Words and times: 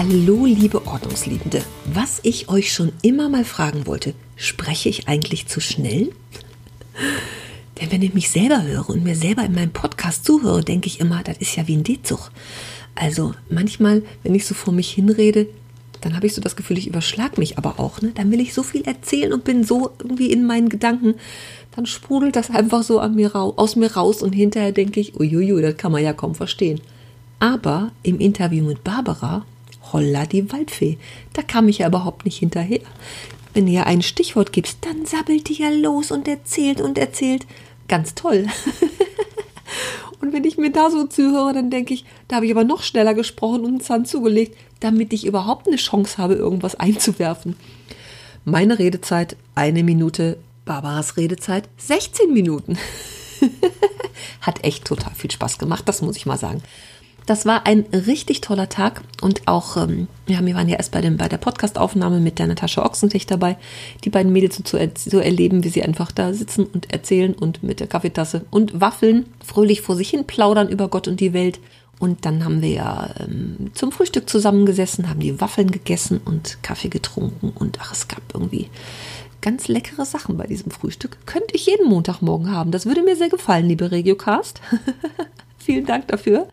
Hallo, 0.00 0.46
liebe 0.46 0.86
Ordnungsliebende. 0.86 1.60
Was 1.92 2.20
ich 2.22 2.48
euch 2.48 2.72
schon 2.72 2.92
immer 3.02 3.28
mal 3.28 3.44
fragen 3.44 3.84
wollte, 3.88 4.14
spreche 4.36 4.88
ich 4.88 5.08
eigentlich 5.08 5.48
zu 5.48 5.60
schnell? 5.60 6.12
Denn 7.80 7.90
wenn 7.90 8.02
ich 8.02 8.14
mich 8.14 8.30
selber 8.30 8.62
höre 8.62 8.88
und 8.88 9.02
mir 9.02 9.16
selber 9.16 9.42
in 9.42 9.56
meinem 9.56 9.72
Podcast 9.72 10.24
zuhöre, 10.24 10.62
denke 10.62 10.86
ich 10.86 11.00
immer, 11.00 11.24
das 11.24 11.38
ist 11.38 11.56
ja 11.56 11.66
wie 11.66 11.76
ein 11.76 11.82
D-Zug. 11.82 12.30
Also 12.94 13.34
manchmal, 13.50 14.04
wenn 14.22 14.36
ich 14.36 14.46
so 14.46 14.54
vor 14.54 14.72
mich 14.72 14.88
hinrede, 14.88 15.48
dann 16.00 16.14
habe 16.14 16.28
ich 16.28 16.34
so 16.34 16.40
das 16.40 16.54
Gefühl, 16.54 16.78
ich 16.78 16.86
überschlag 16.86 17.36
mich 17.36 17.58
aber 17.58 17.80
auch. 17.80 18.00
Ne? 18.00 18.12
Dann 18.14 18.30
will 18.30 18.40
ich 18.40 18.54
so 18.54 18.62
viel 18.62 18.82
erzählen 18.82 19.32
und 19.32 19.42
bin 19.42 19.64
so 19.64 19.90
irgendwie 19.98 20.30
in 20.30 20.46
meinen 20.46 20.68
Gedanken. 20.68 21.14
Dann 21.74 21.86
sprudelt 21.86 22.36
das 22.36 22.50
einfach 22.50 22.84
so 22.84 23.02
mir 23.08 23.34
aus 23.34 23.74
mir 23.74 23.92
raus 23.92 24.22
und 24.22 24.32
hinterher 24.32 24.70
denke 24.70 25.00
ich, 25.00 25.18
uiuiui, 25.18 25.60
das 25.60 25.76
kann 25.76 25.90
man 25.90 26.04
ja 26.04 26.12
kaum 26.12 26.36
verstehen. 26.36 26.80
Aber 27.40 27.90
im 28.04 28.20
Interview 28.20 28.64
mit 28.64 28.84
Barbara 28.84 29.44
Holla 29.92 30.26
die 30.26 30.52
Waldfee. 30.52 30.98
Da 31.32 31.42
kam 31.42 31.68
ich 31.68 31.78
ja 31.78 31.88
überhaupt 31.88 32.24
nicht 32.24 32.38
hinterher. 32.38 32.80
Wenn 33.54 33.66
ihr 33.66 33.86
ein 33.86 34.02
Stichwort 34.02 34.52
gibst, 34.52 34.78
dann 34.82 35.06
sabbelt 35.06 35.48
die 35.48 35.54
ja 35.54 35.70
los 35.70 36.10
und 36.10 36.28
erzählt 36.28 36.80
und 36.80 36.98
erzählt. 36.98 37.46
Ganz 37.88 38.14
toll. 38.14 38.46
und 40.20 40.32
wenn 40.32 40.44
ich 40.44 40.58
mir 40.58 40.70
da 40.70 40.90
so 40.90 41.06
zuhöre, 41.06 41.54
dann 41.54 41.70
denke 41.70 41.94
ich, 41.94 42.04
da 42.28 42.36
habe 42.36 42.46
ich 42.46 42.52
aber 42.52 42.64
noch 42.64 42.82
schneller 42.82 43.14
gesprochen 43.14 43.60
und 43.60 43.68
einen 43.68 43.80
Zahn 43.80 44.04
zugelegt, 44.04 44.56
damit 44.80 45.12
ich 45.12 45.26
überhaupt 45.26 45.66
eine 45.66 45.76
Chance 45.76 46.18
habe, 46.18 46.34
irgendwas 46.34 46.74
einzuwerfen. 46.74 47.56
Meine 48.44 48.78
Redezeit 48.78 49.36
eine 49.54 49.82
Minute, 49.82 50.38
Barbaras 50.64 51.16
Redezeit 51.16 51.68
16 51.78 52.32
Minuten. 52.32 52.78
Hat 54.40 54.64
echt 54.64 54.84
total 54.84 55.14
viel 55.14 55.30
Spaß 55.30 55.58
gemacht, 55.58 55.82
das 55.86 56.02
muss 56.02 56.16
ich 56.16 56.26
mal 56.26 56.38
sagen. 56.38 56.62
Das 57.28 57.44
war 57.44 57.66
ein 57.66 57.84
richtig 57.92 58.40
toller 58.40 58.70
Tag 58.70 59.02
und 59.20 59.46
auch, 59.48 59.76
ähm, 59.76 60.08
ja, 60.26 60.42
wir 60.46 60.54
waren 60.54 60.66
ja 60.66 60.78
erst 60.78 60.92
bei, 60.92 61.02
dem, 61.02 61.18
bei 61.18 61.28
der 61.28 61.36
Podcastaufnahme 61.36 62.20
mit 62.20 62.38
der 62.38 62.46
Natascha 62.46 62.82
Ochsentich 62.82 63.26
dabei, 63.26 63.58
die 64.02 64.08
beiden 64.08 64.32
Mädels 64.32 64.56
so 64.56 64.62
zu, 64.62 64.78
so 64.96 65.18
erleben, 65.18 65.62
wie 65.62 65.68
sie 65.68 65.82
einfach 65.82 66.10
da 66.10 66.32
sitzen 66.32 66.64
und 66.64 66.90
erzählen 66.90 67.34
und 67.34 67.62
mit 67.62 67.80
der 67.80 67.86
Kaffeetasse 67.86 68.46
und 68.50 68.80
Waffeln 68.80 69.26
fröhlich 69.44 69.82
vor 69.82 69.94
sich 69.94 70.08
hin 70.08 70.24
plaudern 70.24 70.70
über 70.70 70.88
Gott 70.88 71.06
und 71.06 71.20
die 71.20 71.34
Welt. 71.34 71.60
Und 71.98 72.24
dann 72.24 72.46
haben 72.46 72.62
wir 72.62 72.70
ja 72.70 73.10
ähm, 73.20 73.72
zum 73.74 73.92
Frühstück 73.92 74.30
zusammengesessen, 74.30 75.10
haben 75.10 75.20
die 75.20 75.38
Waffeln 75.38 75.70
gegessen 75.70 76.22
und 76.24 76.62
Kaffee 76.62 76.88
getrunken 76.88 77.52
und 77.54 77.78
ach, 77.82 77.92
es 77.92 78.08
gab 78.08 78.22
irgendwie 78.32 78.70
ganz 79.42 79.68
leckere 79.68 80.06
Sachen 80.06 80.38
bei 80.38 80.46
diesem 80.46 80.70
Frühstück. 80.70 81.18
Könnte 81.26 81.54
ich 81.54 81.66
jeden 81.66 81.90
Montagmorgen 81.90 82.50
haben. 82.50 82.70
Das 82.70 82.86
würde 82.86 83.02
mir 83.02 83.16
sehr 83.16 83.28
gefallen, 83.28 83.68
liebe 83.68 83.90
Regiocast. 83.90 84.62
Vielen 85.58 85.84
Dank 85.84 86.08
dafür. 86.08 86.48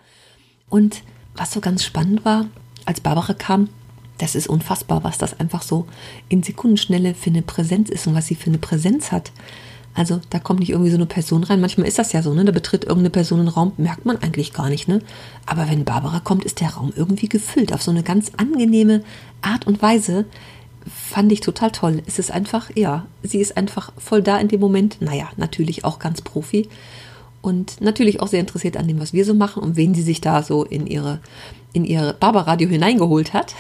Und 0.70 1.04
was 1.36 1.52
so 1.52 1.62
ganz 1.62 1.84
spannend 1.84 2.26
war, 2.26 2.48
als 2.86 3.02
Barbara 3.02 3.34
kam, 3.34 3.70
das 4.18 4.36
ist 4.36 4.48
unfassbar, 4.48 5.04
was 5.04 5.18
das 5.18 5.40
einfach 5.40 5.62
so 5.62 5.86
in 6.30 6.44
Sekundenschnelle 6.44 7.16
für 7.16 7.30
eine 7.30 7.42
Präsenz 7.42 7.90
ist 7.90 8.08
und 8.08 8.16
was 8.16 8.28
sie 8.28 8.36
für 8.36 8.48
eine 8.48 8.58
Präsenz 8.58 9.12
hat. 9.12 9.32
Also 9.94 10.20
da 10.30 10.40
kommt 10.40 10.60
nicht 10.60 10.72
irgendwie 10.72 10.92
so 10.92 10.98
eine 10.98 11.06
Person 11.06 11.44
rein. 11.44 11.62
Manchmal 11.62 11.88
ist 11.88 12.00
das 12.00 12.12
ja 12.12 12.22
so, 12.22 12.34
ne? 12.34 12.44
Da 12.44 12.52
betritt 12.52 12.84
irgendeine 12.84 13.10
Person 13.10 13.40
einen 13.40 13.48
Raum, 13.48 13.72
merkt 13.78 14.06
man 14.06 14.22
eigentlich 14.22 14.52
gar 14.52 14.70
nicht, 14.70 14.88
ne? 14.88 15.02
Aber 15.46 15.70
wenn 15.70 15.86
Barbara 15.86 16.20
kommt, 16.20 16.44
ist 16.44 16.60
der 16.60 16.72
Raum 16.72 16.92
irgendwie 16.96 17.30
gefüllt 17.30 17.74
auf 17.74 17.82
so 17.82 17.92
eine 17.92 18.04
ganz 18.04 18.32
angenehme 18.36 19.04
Art 19.42 19.68
und 19.68 19.82
Weise. 19.82 20.26
Fand 20.86 21.32
ich 21.32 21.40
total 21.40 21.72
toll. 21.72 22.04
Es 22.06 22.20
ist 22.20 22.30
einfach, 22.30 22.70
ja, 22.76 23.06
sie 23.24 23.40
ist 23.40 23.56
einfach 23.56 23.94
voll 23.98 24.22
da 24.22 24.38
in 24.38 24.50
dem 24.50 24.60
Moment. 24.60 24.98
Naja, 25.02 25.30
natürlich 25.38 25.86
auch 25.86 25.98
ganz 25.98 26.22
Profi 26.22 26.68
und 27.46 27.80
natürlich 27.80 28.22
auch 28.22 28.28
sehr 28.28 28.40
interessiert 28.40 28.76
an 28.76 28.88
dem, 28.88 29.00
was 29.00 29.14
wir 29.14 29.24
so 29.24 29.34
machen 29.34 29.62
und 29.62 29.76
wen 29.76 29.94
sie 29.94 30.02
sich 30.02 30.20
da 30.20 30.42
so 30.42 30.64
in 30.64 30.88
ihre, 30.88 31.20
in 31.74 31.86
ihre 31.86 32.14
Barbaradio 32.14 32.68
hineingeholt 32.68 33.34
hat. 33.34 33.54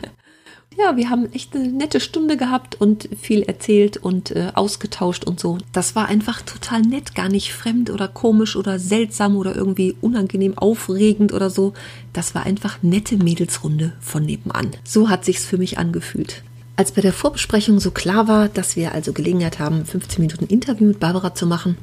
ja, 0.78 0.96
wir 0.96 1.08
haben 1.08 1.32
echt 1.32 1.56
eine 1.56 1.68
nette 1.68 2.00
Stunde 2.00 2.36
gehabt 2.36 2.78
und 2.78 3.08
viel 3.18 3.42
erzählt 3.42 3.96
und 3.96 4.32
äh, 4.32 4.52
ausgetauscht 4.54 5.24
und 5.24 5.40
so. 5.40 5.56
Das 5.72 5.96
war 5.96 6.08
einfach 6.08 6.42
total 6.42 6.82
nett, 6.82 7.14
gar 7.14 7.30
nicht 7.30 7.54
fremd 7.54 7.88
oder 7.88 8.06
komisch 8.06 8.54
oder 8.54 8.78
seltsam 8.78 9.36
oder 9.36 9.56
irgendwie 9.56 9.96
unangenehm 10.02 10.58
aufregend 10.58 11.32
oder 11.32 11.48
so. 11.48 11.72
Das 12.12 12.34
war 12.34 12.44
einfach 12.44 12.82
nette 12.82 13.16
Mädelsrunde 13.16 13.94
von 14.00 14.24
nebenan. 14.24 14.72
So 14.84 15.08
hat 15.08 15.24
sich's 15.24 15.46
für 15.46 15.56
mich 15.56 15.78
angefühlt. 15.78 16.42
Als 16.76 16.92
bei 16.92 17.00
der 17.00 17.14
Vorbesprechung 17.14 17.80
so 17.80 17.90
klar 17.90 18.28
war, 18.28 18.50
dass 18.50 18.76
wir 18.76 18.92
also 18.92 19.14
Gelegenheit 19.14 19.58
haben, 19.58 19.86
15 19.86 20.20
Minuten 20.20 20.44
Interview 20.44 20.88
mit 20.88 21.00
Barbara 21.00 21.34
zu 21.34 21.46
machen, 21.46 21.78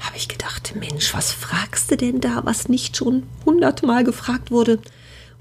habe 0.00 0.16
ich 0.16 0.28
gedacht, 0.28 0.74
Mensch, 0.78 1.14
was 1.14 1.32
fragst 1.32 1.90
du 1.90 1.96
denn 1.96 2.20
da, 2.20 2.42
was 2.44 2.68
nicht 2.68 2.96
schon 2.96 3.24
hundertmal 3.44 4.04
gefragt 4.04 4.50
wurde? 4.50 4.78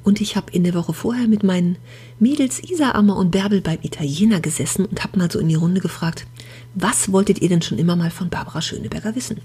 Und 0.03 0.21
ich 0.21 0.35
habe 0.35 0.51
in 0.51 0.63
der 0.63 0.73
Woche 0.73 0.93
vorher 0.93 1.27
mit 1.27 1.43
meinen 1.43 1.77
Mädels 2.19 2.61
Isa, 2.63 2.91
Amma 2.91 3.13
und 3.13 3.31
Bärbel 3.31 3.61
beim 3.61 3.79
Italiener 3.81 4.39
gesessen 4.39 4.85
und 4.85 5.03
habe 5.03 5.17
mal 5.17 5.31
so 5.31 5.39
in 5.39 5.49
die 5.49 5.55
Runde 5.55 5.81
gefragt, 5.81 6.25
was 6.73 7.11
wolltet 7.11 7.41
ihr 7.41 7.49
denn 7.49 7.61
schon 7.61 7.77
immer 7.77 7.95
mal 7.95 8.11
von 8.11 8.29
Barbara 8.29 8.61
Schöneberger 8.61 9.15
wissen? 9.15 9.41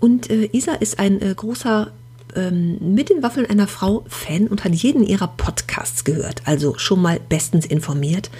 Und 0.00 0.30
äh, 0.30 0.48
Isa 0.52 0.74
ist 0.74 0.98
ein 0.98 1.20
äh, 1.20 1.34
großer 1.34 1.92
ähm, 2.34 2.94
mit 2.94 3.10
den 3.10 3.22
Waffeln 3.22 3.46
einer 3.46 3.66
Frau 3.66 4.04
Fan 4.08 4.48
und 4.48 4.64
hat 4.64 4.74
jeden 4.74 5.04
ihrer 5.04 5.28
Podcasts 5.28 6.04
gehört, 6.04 6.42
also 6.44 6.76
schon 6.76 7.00
mal 7.00 7.20
bestens 7.28 7.66
informiert 7.66 8.30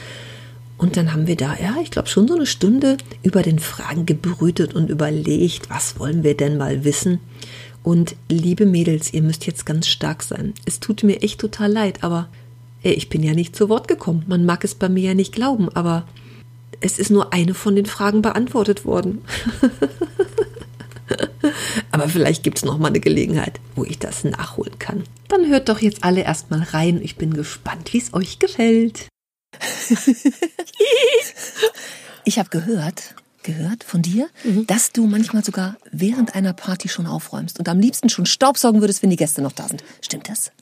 und 0.78 0.96
dann 0.96 1.12
haben 1.12 1.26
wir 1.26 1.36
da, 1.36 1.56
ja, 1.60 1.76
ich 1.82 1.90
glaube 1.90 2.08
schon 2.08 2.28
so 2.28 2.36
eine 2.36 2.46
Stunde 2.46 2.96
über 3.24 3.42
den 3.42 3.58
Fragen 3.58 4.06
gebrütet 4.06 4.74
und 4.74 4.88
überlegt, 4.88 5.68
was 5.70 5.98
wollen 5.98 6.22
wir 6.22 6.36
denn 6.36 6.56
mal 6.56 6.84
wissen. 6.84 7.18
Und 7.82 8.14
liebe 8.28 8.64
Mädels, 8.64 9.12
ihr 9.12 9.22
müsst 9.22 9.44
jetzt 9.46 9.66
ganz 9.66 9.88
stark 9.88 10.22
sein. 10.22 10.54
Es 10.66 10.78
tut 10.78 11.02
mir 11.02 11.22
echt 11.22 11.40
total 11.40 11.72
leid, 11.72 12.04
aber 12.04 12.28
ey, 12.82 12.92
ich 12.92 13.08
bin 13.08 13.24
ja 13.24 13.34
nicht 13.34 13.56
zu 13.56 13.68
Wort 13.68 13.88
gekommen. 13.88 14.24
Man 14.28 14.46
mag 14.46 14.62
es 14.62 14.76
bei 14.76 14.88
mir 14.88 15.02
ja 15.02 15.14
nicht 15.14 15.32
glauben, 15.32 15.68
aber 15.70 16.06
es 16.80 17.00
ist 17.00 17.10
nur 17.10 17.32
eine 17.32 17.54
von 17.54 17.74
den 17.74 17.86
Fragen 17.86 18.22
beantwortet 18.22 18.84
worden. 18.84 19.22
aber 21.90 22.08
vielleicht 22.08 22.44
gibt 22.44 22.58
es 22.58 22.64
noch 22.64 22.78
mal 22.78 22.88
eine 22.88 23.00
Gelegenheit, 23.00 23.58
wo 23.74 23.84
ich 23.84 23.98
das 23.98 24.22
nachholen 24.22 24.78
kann. 24.78 25.02
Dann 25.26 25.48
hört 25.48 25.68
doch 25.68 25.80
jetzt 25.80 26.04
alle 26.04 26.22
erstmal 26.22 26.62
rein. 26.62 27.00
Ich 27.02 27.16
bin 27.16 27.34
gespannt, 27.34 27.92
wie 27.92 27.98
es 27.98 28.14
euch 28.14 28.38
gefällt. 28.38 29.08
ich 32.24 32.38
habe 32.38 32.48
gehört, 32.50 33.14
gehört 33.42 33.84
von 33.84 34.02
dir, 34.02 34.28
mhm. 34.44 34.66
dass 34.66 34.92
du 34.92 35.06
manchmal 35.06 35.44
sogar 35.44 35.76
während 35.90 36.34
einer 36.34 36.52
Party 36.52 36.88
schon 36.88 37.06
aufräumst 37.06 37.58
und 37.58 37.68
am 37.68 37.80
liebsten 37.80 38.08
schon 38.08 38.26
Staubsaugen 38.26 38.80
würdest, 38.80 39.02
wenn 39.02 39.10
die 39.10 39.16
Gäste 39.16 39.42
noch 39.42 39.52
da 39.52 39.68
sind. 39.68 39.82
Stimmt 40.02 40.28
das? 40.28 40.52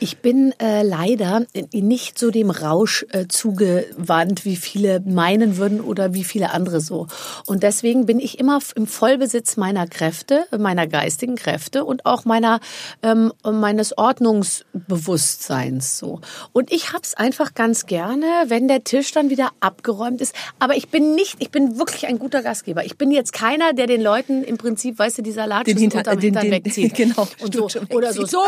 Ich 0.00 0.18
bin 0.18 0.52
äh, 0.60 0.82
leider 0.82 1.46
nicht 1.72 2.18
so 2.18 2.30
dem 2.30 2.50
Rausch 2.50 3.06
äh, 3.10 3.26
zugewandt, 3.26 4.44
wie 4.44 4.56
viele 4.56 5.00
meinen 5.00 5.56
würden 5.56 5.80
oder 5.80 6.14
wie 6.14 6.22
viele 6.24 6.52
andere 6.52 6.80
so. 6.80 7.08
Und 7.46 7.64
deswegen 7.64 8.06
bin 8.06 8.20
ich 8.20 8.38
immer 8.38 8.60
im 8.76 8.86
Vollbesitz 8.86 9.56
meiner 9.56 9.88
Kräfte, 9.88 10.46
meiner 10.56 10.86
geistigen 10.86 11.34
Kräfte 11.36 11.84
und 11.84 12.06
auch 12.06 12.24
meiner 12.24 12.60
ähm, 13.02 13.32
meines 13.44 13.98
Ordnungsbewusstseins 13.98 15.98
so. 15.98 16.20
Und 16.52 16.72
ich 16.72 16.92
hab's 16.92 17.14
einfach 17.14 17.54
ganz 17.54 17.86
gerne, 17.86 18.26
wenn 18.46 18.68
der 18.68 18.84
Tisch 18.84 19.10
dann 19.12 19.30
wieder 19.30 19.50
abgeräumt 19.60 20.20
ist. 20.20 20.34
Aber 20.58 20.76
ich 20.76 20.88
bin 20.88 21.14
nicht, 21.14 21.36
ich 21.40 21.50
bin 21.50 21.78
wirklich 21.78 22.06
ein 22.06 22.18
guter 22.18 22.42
Gastgeber. 22.42 22.84
Ich 22.84 22.96
bin 22.96 23.10
jetzt 23.10 23.32
keiner, 23.32 23.72
der 23.72 23.86
den 23.86 24.02
Leuten 24.02 24.44
im 24.44 24.58
Prinzip, 24.58 24.98
weißt 24.98 25.18
du, 25.18 25.22
die 25.22 25.32
Salatschüssel 25.32 25.80
Hinter, 25.80 25.98
unterm 25.98 26.20
den, 26.20 26.22
Hintern 26.22 26.42
den, 26.44 26.52
wegzieht. 26.52 26.94
Genau. 27.08 27.28
Und 27.40 27.54
so, 27.54 27.68
oder 27.90 28.12
so, 28.12 28.26
so 28.26 28.42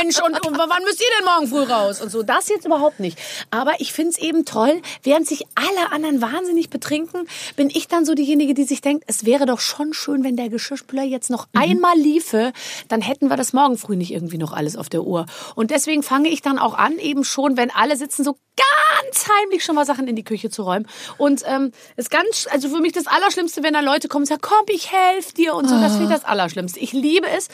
Mensch 0.00 0.20
und 0.22 0.45
und 0.46 0.58
wann 0.58 0.82
müsst 0.84 1.00
ihr 1.00 1.06
denn 1.18 1.24
morgen 1.24 1.48
früh 1.48 1.72
raus? 1.72 2.00
Und 2.00 2.10
so, 2.10 2.22
das 2.22 2.48
jetzt 2.48 2.64
überhaupt 2.64 3.00
nicht. 3.00 3.18
Aber 3.50 3.80
ich 3.80 3.92
finde 3.92 4.10
es 4.10 4.18
eben 4.18 4.44
toll, 4.44 4.80
während 5.02 5.26
sich 5.26 5.44
alle 5.54 5.92
anderen 5.92 6.20
wahnsinnig 6.20 6.70
betrinken, 6.70 7.26
bin 7.56 7.70
ich 7.70 7.88
dann 7.88 8.04
so 8.04 8.14
diejenige, 8.14 8.54
die 8.54 8.64
sich 8.64 8.80
denkt, 8.80 9.04
es 9.06 9.24
wäre 9.24 9.46
doch 9.46 9.60
schon 9.60 9.92
schön, 9.92 10.24
wenn 10.24 10.36
der 10.36 10.48
Geschirrspüler 10.48 11.02
jetzt 11.02 11.30
noch 11.30 11.46
mhm. 11.52 11.60
einmal 11.60 11.96
liefe, 11.98 12.52
dann 12.88 13.00
hätten 13.00 13.28
wir 13.28 13.36
das 13.36 13.52
morgen 13.52 13.78
früh 13.78 13.96
nicht 13.96 14.12
irgendwie 14.12 14.38
noch 14.38 14.52
alles 14.52 14.76
auf 14.76 14.88
der 14.88 15.04
Uhr. 15.04 15.26
Und 15.54 15.70
deswegen 15.70 16.02
fange 16.02 16.28
ich 16.28 16.42
dann 16.42 16.58
auch 16.58 16.74
an, 16.74 16.98
eben 16.98 17.24
schon, 17.24 17.56
wenn 17.56 17.70
alle 17.70 17.96
sitzen, 17.96 18.24
so 18.24 18.36
ganz 18.56 19.28
heimlich 19.28 19.64
schon 19.64 19.74
mal 19.74 19.84
Sachen 19.84 20.08
in 20.08 20.16
die 20.16 20.24
Küche 20.24 20.50
zu 20.50 20.62
räumen. 20.62 20.86
Und 21.18 21.42
ähm, 21.46 21.72
ist 21.96 22.10
ganz, 22.10 22.48
also 22.50 22.68
für 22.68 22.80
mich 22.80 22.92
das 22.92 23.06
Allerschlimmste, 23.06 23.62
wenn 23.62 23.74
da 23.74 23.80
Leute 23.80 24.08
kommen 24.08 24.22
und 24.22 24.28
sagen, 24.28 24.40
komm, 24.42 24.64
ich 24.68 24.92
helfe 24.92 25.34
dir 25.34 25.54
und 25.54 25.68
so. 25.68 25.78
Das 25.80 25.92
finde 25.92 26.04
ich 26.04 26.20
das 26.20 26.24
Allerschlimmste. 26.24 26.80
Ich 26.80 26.92
liebe 26.92 27.28
es, 27.28 27.48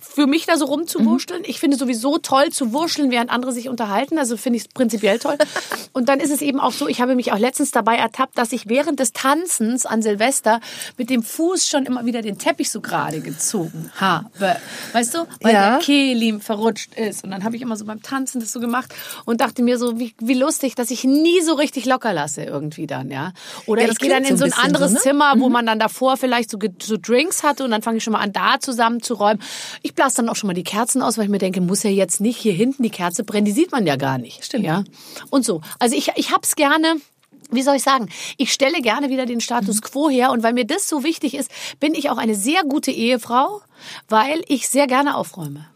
für 0.00 0.26
mich 0.26 0.46
da 0.46 0.56
so 0.56 0.64
rumzuwurschteln. 0.66 1.40
Mhm. 1.40 1.46
Ich 1.48 1.60
finde 1.60 1.76
sowieso 1.76 2.18
toll 2.18 2.50
zu 2.50 2.72
wurschteln, 2.72 3.10
während 3.10 3.30
andere 3.30 3.52
sich 3.52 3.68
unterhalten. 3.68 4.18
Also 4.18 4.36
finde 4.36 4.58
ich 4.58 4.64
es 4.64 4.68
prinzipiell 4.68 5.18
toll. 5.18 5.36
Und 5.92 6.08
dann 6.08 6.20
ist 6.20 6.30
es 6.30 6.42
eben 6.42 6.60
auch 6.60 6.72
so, 6.72 6.88
ich 6.88 7.00
habe 7.00 7.14
mich 7.14 7.32
auch 7.32 7.38
letztens 7.38 7.70
dabei 7.70 7.96
ertappt, 7.96 8.38
dass 8.38 8.52
ich 8.52 8.68
während 8.68 9.00
des 9.00 9.12
Tanzens 9.12 9.86
an 9.86 10.02
Silvester 10.02 10.60
mit 10.96 11.10
dem 11.10 11.22
Fuß 11.22 11.68
schon 11.68 11.86
immer 11.86 12.04
wieder 12.04 12.22
den 12.22 12.38
Teppich 12.38 12.70
so 12.70 12.80
gerade 12.80 13.20
gezogen 13.20 13.90
habe. 13.96 14.30
Weißt 14.92 15.14
du? 15.14 15.26
Weil 15.40 15.54
ja. 15.54 15.70
der 15.70 15.78
Kehlim 15.80 16.40
verrutscht 16.40 16.94
ist. 16.94 17.24
Und 17.24 17.30
dann 17.30 17.44
habe 17.44 17.56
ich 17.56 17.62
immer 17.62 17.76
so 17.76 17.84
beim 17.84 18.02
Tanzen 18.02 18.40
das 18.40 18.52
so 18.52 18.60
gemacht 18.60 18.94
und 19.24 19.40
dachte 19.40 19.62
mir 19.62 19.78
so, 19.78 19.98
wie, 19.98 20.14
wie 20.18 20.34
lustig, 20.34 20.74
dass 20.74 20.90
ich 20.90 21.04
nie 21.04 21.40
so 21.42 21.54
richtig 21.54 21.86
locker 21.86 22.12
lasse 22.12 22.42
irgendwie 22.42 22.86
dann, 22.86 23.10
ja. 23.10 23.32
Oder 23.66 23.82
ja, 23.82 23.88
ich 23.90 23.98
gehe 23.98 24.10
dann 24.10 24.24
in 24.24 24.36
so 24.36 24.44
ein, 24.44 24.50
so 24.50 24.56
ein 24.56 24.64
anderes 24.64 24.90
so, 24.90 24.94
ne? 24.94 25.00
Zimmer, 25.00 25.34
wo 25.36 25.46
mhm. 25.46 25.52
man 25.52 25.66
dann 25.66 25.78
davor 25.78 26.16
vielleicht 26.16 26.50
so, 26.50 26.58
so 26.80 26.96
Drinks 27.00 27.42
hatte 27.42 27.64
und 27.64 27.70
dann 27.70 27.82
fange 27.82 27.98
ich 27.98 28.04
schon 28.04 28.12
mal 28.12 28.20
an, 28.20 28.32
da 28.32 28.60
zusammenzuräumen. 28.60 29.42
Ich 29.82 29.89
blase 29.94 30.16
dann 30.16 30.28
auch 30.28 30.36
schon 30.36 30.48
mal 30.48 30.54
die 30.54 30.64
Kerzen 30.64 31.02
aus, 31.02 31.18
weil 31.18 31.24
ich 31.24 31.30
mir 31.30 31.38
denke, 31.38 31.60
muss 31.60 31.82
ja 31.82 31.90
jetzt 31.90 32.20
nicht 32.20 32.38
hier 32.38 32.52
hinten 32.52 32.82
die 32.82 32.90
Kerze 32.90 33.24
brennen, 33.24 33.44
die 33.44 33.52
sieht 33.52 33.72
man 33.72 33.86
ja 33.86 33.96
gar 33.96 34.18
nicht. 34.18 34.44
Stimmt. 34.44 34.64
Ja. 34.64 34.84
Und 35.30 35.44
so. 35.44 35.60
Also 35.78 35.96
ich, 35.96 36.10
ich 36.16 36.32
hab's 36.32 36.56
gerne 36.56 36.96
wie 37.52 37.62
soll 37.62 37.76
ich 37.76 37.82
sagen, 37.82 38.08
ich 38.36 38.52
stelle 38.52 38.80
gerne 38.80 39.10
wieder 39.10 39.26
den 39.26 39.40
Status 39.40 39.76
mhm. 39.76 39.80
quo 39.80 40.08
her 40.08 40.30
und 40.30 40.44
weil 40.44 40.52
mir 40.52 40.64
das 40.64 40.88
so 40.88 41.02
wichtig 41.02 41.34
ist, 41.34 41.50
bin 41.80 41.94
ich 41.94 42.08
auch 42.08 42.16
eine 42.16 42.36
sehr 42.36 42.62
gute 42.62 42.92
Ehefrau, 42.92 43.60
weil 44.08 44.42
ich 44.46 44.68
sehr 44.68 44.86
gerne 44.86 45.16
aufräume. 45.16 45.66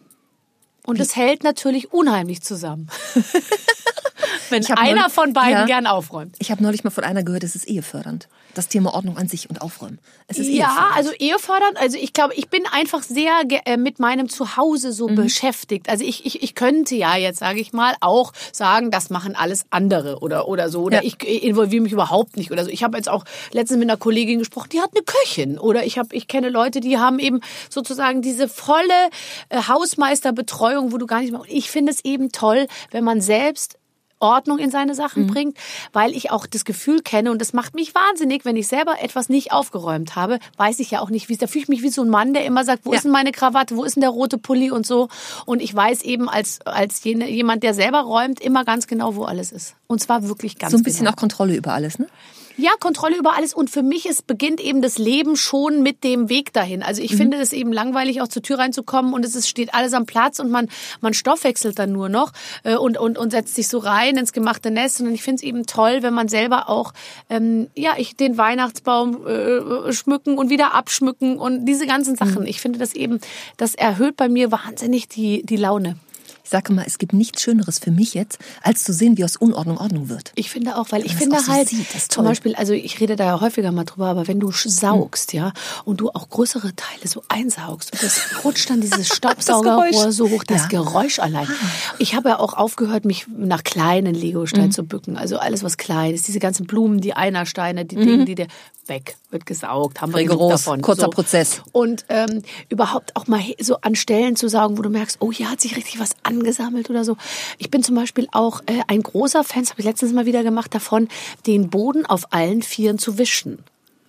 Und 0.86 1.00
es 1.00 1.16
hält 1.16 1.42
natürlich 1.42 1.92
unheimlich 1.92 2.42
zusammen. 2.42 2.90
Wenn 4.50 4.64
einer 4.66 4.94
neulich, 5.00 5.12
von 5.12 5.32
beiden 5.32 5.60
ja, 5.60 5.66
gern 5.66 5.86
aufräumt. 5.86 6.36
Ich 6.38 6.50
habe 6.50 6.62
neulich 6.62 6.84
mal 6.84 6.90
von 6.90 7.04
einer 7.04 7.22
gehört, 7.22 7.42
es 7.42 7.56
ist 7.56 7.66
ehefördernd 7.66 8.28
das 8.54 8.68
Thema 8.68 8.94
Ordnung 8.94 9.16
an 9.16 9.28
sich 9.28 9.50
und 9.50 9.60
Aufräumen. 9.60 9.98
Es 10.26 10.38
ist 10.38 10.48
ja, 10.48 10.90
also 10.94 11.12
ehefördernd. 11.12 11.76
Also 11.78 11.98
ich 11.98 12.12
glaube, 12.12 12.34
ich 12.34 12.48
bin 12.48 12.62
einfach 12.70 13.02
sehr 13.02 13.32
äh, 13.64 13.76
mit 13.76 13.98
meinem 13.98 14.28
Zuhause 14.28 14.92
so 14.92 15.08
mhm. 15.08 15.16
beschäftigt. 15.16 15.88
Also 15.88 16.04
ich, 16.04 16.24
ich, 16.24 16.42
ich 16.42 16.54
könnte 16.54 16.94
ja 16.94 17.16
jetzt, 17.16 17.38
sage 17.38 17.60
ich 17.60 17.72
mal, 17.72 17.94
auch 18.00 18.32
sagen, 18.52 18.90
das 18.90 19.10
machen 19.10 19.36
alles 19.36 19.64
andere 19.70 20.20
oder, 20.20 20.48
oder 20.48 20.68
so. 20.68 20.82
Oder 20.82 21.02
ja. 21.02 21.10
ich 21.20 21.22
involviere 21.42 21.82
mich 21.82 21.92
überhaupt 21.92 22.36
nicht 22.36 22.50
oder 22.50 22.64
so. 22.64 22.70
Ich 22.70 22.82
habe 22.82 22.96
jetzt 22.96 23.08
auch 23.08 23.24
letztens 23.52 23.78
mit 23.78 23.88
einer 23.88 23.98
Kollegin 23.98 24.38
gesprochen, 24.38 24.70
die 24.72 24.80
hat 24.80 24.90
eine 24.94 25.04
Köchin. 25.04 25.58
Oder 25.58 25.84
ich, 25.84 25.98
hab, 25.98 26.12
ich 26.12 26.28
kenne 26.28 26.48
Leute, 26.48 26.80
die 26.80 26.98
haben 26.98 27.18
eben 27.18 27.40
sozusagen 27.68 28.22
diese 28.22 28.48
volle 28.48 29.10
äh, 29.48 29.62
Hausmeisterbetreuung, 29.62 30.92
wo 30.92 30.98
du 30.98 31.06
gar 31.06 31.20
nicht 31.20 31.32
mehr... 31.32 31.42
Ich 31.48 31.70
finde 31.70 31.92
es 31.92 32.04
eben 32.04 32.32
toll, 32.32 32.66
wenn 32.90 33.04
man 33.04 33.20
selbst 33.20 33.78
Ordnung 34.24 34.58
in 34.58 34.70
seine 34.70 34.94
Sachen 34.94 35.24
mhm. 35.24 35.26
bringt, 35.28 35.58
weil 35.92 36.12
ich 36.12 36.30
auch 36.30 36.46
das 36.46 36.64
Gefühl 36.64 37.02
kenne 37.02 37.30
und 37.30 37.40
das 37.40 37.52
macht 37.52 37.74
mich 37.74 37.94
wahnsinnig, 37.94 38.44
wenn 38.44 38.56
ich 38.56 38.66
selber 38.68 38.96
etwas 39.00 39.28
nicht 39.28 39.52
aufgeräumt 39.52 40.16
habe, 40.16 40.38
weiß 40.56 40.80
ich 40.80 40.90
ja 40.90 41.00
auch 41.00 41.10
nicht, 41.10 41.28
wie 41.28 41.34
es 41.34 41.38
da 41.38 41.46
fühle 41.46 41.62
ich 41.62 41.68
mich 41.68 41.82
wie 41.82 41.90
so 41.90 42.02
ein 42.02 42.08
Mann, 42.08 42.34
der 42.34 42.44
immer 42.44 42.64
sagt, 42.64 42.84
wo 42.84 42.90
ja. 42.90 42.96
ist 42.96 43.04
denn 43.04 43.12
meine 43.12 43.32
Krawatte, 43.32 43.76
wo 43.76 43.84
ist 43.84 43.96
denn 43.96 44.00
der 44.00 44.10
rote 44.10 44.38
Pulli 44.38 44.70
und 44.70 44.86
so 44.86 45.08
und 45.46 45.60
ich 45.60 45.74
weiß 45.74 46.02
eben 46.02 46.28
als 46.28 46.60
als 46.62 47.04
jene, 47.04 47.28
jemand, 47.28 47.62
der 47.62 47.74
selber 47.74 48.00
räumt, 48.00 48.40
immer 48.40 48.64
ganz 48.64 48.86
genau, 48.86 49.14
wo 49.16 49.24
alles 49.24 49.52
ist 49.52 49.76
und 49.86 50.00
zwar 50.00 50.26
wirklich 50.28 50.58
ganz 50.58 50.72
so 50.72 50.78
ein 50.78 50.82
bisschen 50.82 51.04
genau. 51.04 51.12
auch 51.12 51.16
Kontrolle 51.16 51.54
über 51.54 51.72
alles, 51.72 51.98
ne? 51.98 52.08
Ja, 52.56 52.70
Kontrolle 52.78 53.16
über 53.16 53.36
alles. 53.36 53.52
Und 53.52 53.70
für 53.70 53.82
mich 53.82 54.06
ist, 54.06 54.26
beginnt 54.26 54.60
eben 54.60 54.80
das 54.80 54.98
Leben 54.98 55.36
schon 55.36 55.82
mit 55.82 56.04
dem 56.04 56.28
Weg 56.28 56.52
dahin. 56.52 56.82
Also 56.82 57.02
ich 57.02 57.12
mhm. 57.12 57.16
finde 57.16 57.36
es 57.38 57.52
eben 57.52 57.72
langweilig, 57.72 58.20
auch 58.20 58.28
zur 58.28 58.42
Tür 58.42 58.58
reinzukommen 58.58 59.12
und 59.12 59.24
es 59.24 59.34
ist, 59.34 59.48
steht 59.48 59.74
alles 59.74 59.92
am 59.92 60.06
Platz 60.06 60.38
und 60.38 60.50
man, 60.50 60.68
man 61.00 61.14
stoffwechselt 61.14 61.78
dann 61.78 61.92
nur 61.92 62.08
noch 62.08 62.32
äh, 62.62 62.76
und, 62.76 62.96
und, 62.96 63.18
und 63.18 63.30
setzt 63.30 63.54
sich 63.54 63.68
so 63.68 63.78
rein 63.78 64.16
ins 64.16 64.32
gemachte 64.32 64.70
Nest. 64.70 65.00
Und 65.00 65.12
ich 65.12 65.22
finde 65.22 65.36
es 65.36 65.42
eben 65.42 65.66
toll, 65.66 66.02
wenn 66.02 66.14
man 66.14 66.28
selber 66.28 66.68
auch, 66.68 66.92
ähm, 67.28 67.68
ja, 67.74 67.94
ich 67.96 68.16
den 68.16 68.38
Weihnachtsbaum 68.38 69.26
äh, 69.26 69.92
schmücken 69.92 70.38
und 70.38 70.50
wieder 70.50 70.74
abschmücken 70.74 71.38
und 71.38 71.64
diese 71.66 71.86
ganzen 71.86 72.14
Sachen. 72.16 72.42
Mhm. 72.42 72.46
Ich 72.46 72.60
finde 72.60 72.78
das 72.78 72.94
eben, 72.94 73.20
das 73.56 73.74
erhöht 73.74 74.16
bei 74.16 74.28
mir 74.28 74.52
wahnsinnig 74.52 75.08
die, 75.08 75.42
die 75.44 75.56
Laune. 75.56 75.96
Ich 76.44 76.50
sage 76.50 76.72
mal, 76.72 76.84
es 76.86 76.98
gibt 76.98 77.12
nichts 77.12 77.42
Schöneres 77.42 77.78
für 77.78 77.90
mich 77.90 78.14
jetzt, 78.14 78.38
als 78.62 78.84
zu 78.84 78.92
sehen, 78.92 79.16
wie 79.16 79.24
aus 79.24 79.36
Unordnung 79.36 79.78
Ordnung 79.78 80.08
wird. 80.08 80.32
Ich 80.34 80.50
finde 80.50 80.76
auch, 80.76 80.86
weil 80.90 81.04
ich 81.04 81.14
finde 81.14 81.40
so 81.40 81.52
halt, 81.52 81.68
sieht, 81.68 81.86
zum 82.10 82.24
Beispiel, 82.24 82.54
also 82.54 82.72
ich 82.72 83.00
rede 83.00 83.16
da 83.16 83.24
ja 83.24 83.40
häufiger 83.40 83.72
mal 83.72 83.84
drüber, 83.84 84.06
aber 84.06 84.28
wenn 84.28 84.40
du 84.40 84.50
saugst, 84.52 85.32
hm. 85.32 85.38
ja, 85.38 85.52
und 85.84 86.00
du 86.00 86.10
auch 86.10 86.28
größere 86.28 86.74
Teile 86.76 87.08
so 87.08 87.22
einsaugst 87.28 87.92
und 87.92 88.02
das 88.02 88.20
rutscht 88.44 88.70
dann 88.70 88.80
dieses 88.80 89.08
Staubsaugerrohr 89.08 90.12
so 90.12 90.28
hoch, 90.28 90.44
das 90.44 90.62
ja. 90.62 90.68
Geräusch 90.68 91.18
allein. 91.18 91.46
Ah. 91.48 91.66
Ich 91.98 92.14
habe 92.14 92.30
ja 92.30 92.38
auch 92.38 92.54
aufgehört, 92.54 93.04
mich 93.04 93.26
nach 93.28 93.64
kleinen 93.64 94.14
Legosteinen 94.14 94.68
mhm. 94.68 94.72
zu 94.72 94.84
bücken. 94.84 95.16
Also 95.16 95.38
alles, 95.38 95.62
was 95.62 95.76
klein 95.76 96.14
ist, 96.14 96.28
diese 96.28 96.38
ganzen 96.38 96.66
Blumen, 96.66 97.00
die 97.00 97.14
Einersteine, 97.14 97.84
die 97.84 97.96
mhm. 97.96 98.06
Dinge, 98.06 98.24
die 98.24 98.34
der 98.34 98.46
weg 98.88 99.16
wird 99.30 99.46
gesaugt, 99.46 100.00
haben 100.00 100.12
wir 100.12 100.18
Rigoros, 100.18 100.64
davon. 100.64 100.82
Kurzer 100.82 101.02
so. 101.02 101.10
Prozess. 101.10 101.62
Und 101.72 102.04
ähm, 102.08 102.42
überhaupt 102.68 103.16
auch 103.16 103.26
mal 103.26 103.40
so 103.60 103.78
an 103.80 103.94
Stellen 103.94 104.36
zu 104.36 104.48
saugen, 104.48 104.78
wo 104.78 104.82
du 104.82 104.90
merkst, 104.90 105.18
oh, 105.20 105.32
hier 105.32 105.50
hat 105.50 105.60
sich 105.60 105.76
richtig 105.76 105.98
was 105.98 106.10
angesammelt 106.34 106.90
oder 106.90 107.04
so. 107.04 107.16
Ich 107.58 107.70
bin 107.70 107.82
zum 107.82 107.94
Beispiel 107.94 108.28
auch 108.32 108.60
äh, 108.66 108.80
ein 108.88 109.02
großer 109.02 109.44
Fan, 109.44 109.62
das 109.62 109.70
habe 109.70 109.80
ich 109.80 109.86
letztens 109.86 110.12
mal 110.12 110.26
wieder 110.26 110.42
gemacht, 110.42 110.74
davon, 110.74 111.08
den 111.46 111.70
Boden 111.70 112.06
auf 112.06 112.32
allen 112.32 112.62
Vieren 112.62 112.98
zu 112.98 113.18
wischen. 113.18 113.58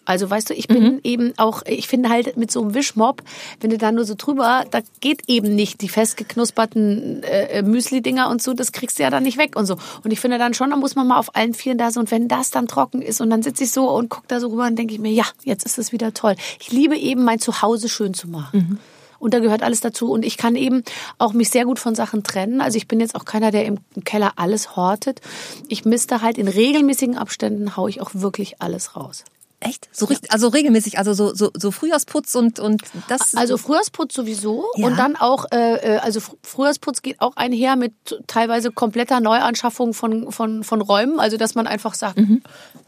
Also 0.06 0.30
weißt 0.30 0.52
du, 0.52 0.54
ich 0.54 0.68
bin 0.68 0.84
mhm. 0.84 1.00
eben 1.04 1.34
auch, 1.38 1.64
ich 1.66 1.88
finde 1.88 2.10
halt 2.10 2.38
mit 2.38 2.52
so 2.52 2.62
einem 2.62 2.76
Wischmob, 2.76 3.24
wenn 3.60 3.72
du 3.72 3.78
da 3.78 3.92
nur 3.92 4.06
so 4.06 4.14
drüber, 4.16 4.64
da 4.70 4.82
geht 5.02 5.24
eben 5.28 5.56
nicht 5.56 5.82
die 5.82 5.90
festgeknusperten 5.90 7.24
äh, 7.24 7.64
Müsli-Dinger 7.64 8.30
und 8.30 8.42
so, 8.42 8.54
das 8.54 8.72
kriegst 8.72 9.00
du 9.00 9.04
ja 9.04 9.10
dann 9.10 9.24
nicht 9.24 9.38
weg 9.38 9.56
und 9.56 9.66
so. 9.66 9.78
Und 10.04 10.14
ich 10.14 10.20
finde 10.20 10.38
dann 10.38 10.54
schon, 10.54 10.70
da 10.70 10.76
muss 10.76 10.96
man 10.96 11.08
mal 11.08 11.18
auf 11.18 11.36
allen 11.36 11.56
Vieren 11.56 11.80
da 11.80 11.92
so 11.92 12.00
und 12.00 12.12
wenn 12.12 12.28
das 12.28 12.52
dann 12.52 12.68
trocken 12.68 13.02
ist 13.02 13.20
und 13.20 13.32
dann 13.32 13.42
sitze 13.42 13.64
ich 13.64 13.72
so 13.72 13.90
und 13.90 14.10
gucke 14.10 14.28
da 14.28 14.40
so 14.40 14.50
rüber 14.50 14.68
und 14.68 14.78
denke 14.78 14.94
ich 14.94 15.00
mir, 15.00 15.12
ja, 15.12 15.26
jetzt 15.44 15.66
ist 15.66 15.80
es 15.80 15.92
wieder 15.92 16.14
toll. 16.14 16.36
Ich 16.60 16.72
liebe 16.72 16.96
eben 16.96 17.24
mein 17.24 17.40
Zuhause 17.40 17.90
schön 17.90 18.14
zu 18.14 18.28
machen. 18.28 18.60
Mhm. 18.60 18.80
Und 19.26 19.34
da 19.34 19.40
gehört 19.40 19.64
alles 19.64 19.82
dazu. 19.82 20.12
Und 20.12 20.24
ich 20.24 20.38
kann 20.38 20.56
eben 20.56 20.84
auch 21.18 21.34
mich 21.34 21.50
sehr 21.50 21.66
gut 21.66 21.80
von 21.80 21.96
Sachen 21.96 22.24
trennen. 22.24 22.62
Also 22.62 22.78
ich 22.78 22.88
bin 22.88 23.00
jetzt 23.00 23.16
auch 23.16 23.26
keiner, 23.26 23.50
der 23.50 23.66
im 23.66 23.80
Keller 24.04 24.34
alles 24.36 24.76
hortet. 24.76 25.20
Ich 25.68 25.84
misste 25.84 26.22
halt 26.22 26.38
in 26.38 26.48
regelmäßigen 26.48 27.18
Abständen, 27.18 27.76
haue 27.76 27.90
ich 27.90 28.02
auch 28.02 28.12
wirklich 28.14 28.62
alles 28.62 28.96
raus. 28.96 29.24
Echt? 29.62 29.90
So 29.92 30.06
richtig, 30.06 30.32
also 30.32 30.50
regelmäßig, 30.50 31.00
also 31.00 31.14
so, 31.14 31.34
so, 31.34 31.50
so 31.58 31.72
Frühjahrsputz 31.72 32.36
und, 32.36 32.60
und 32.60 32.84
das. 33.08 33.34
Also 33.34 33.58
Frühjahrsputz 33.58 34.14
sowieso 34.14 34.66
ja. 34.76 34.86
und 34.86 35.00
dann 35.00 35.16
auch, 35.16 35.46
äh, 35.52 35.96
äh 35.96 35.98
also 35.98 36.20
Frühjahrsputz 36.44 37.02
geht 37.02 37.20
auch 37.20 37.36
einher 37.36 37.76
mit 37.76 37.94
teilweise 38.28 38.72
kompletter 38.72 39.22
Neuanschaffung 39.22 39.96
von, 39.96 40.32
von, 40.32 40.64
von 40.64 40.82
Räumen. 40.82 41.20
Also 41.20 41.38
dass 41.38 41.56
man 41.56 41.66
einfach 41.66 41.96
sagt, 41.96 42.20
mhm 42.20 42.44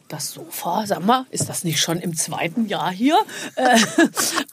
das 0.09 0.31
Sofa, 0.31 0.85
sag 0.85 1.05
mal, 1.05 1.25
ist 1.29 1.49
das 1.49 1.63
nicht 1.63 1.79
schon 1.79 1.99
im 1.99 2.15
zweiten 2.15 2.67
Jahr 2.67 2.91
hier? 2.91 3.17
Äh, 3.55 3.79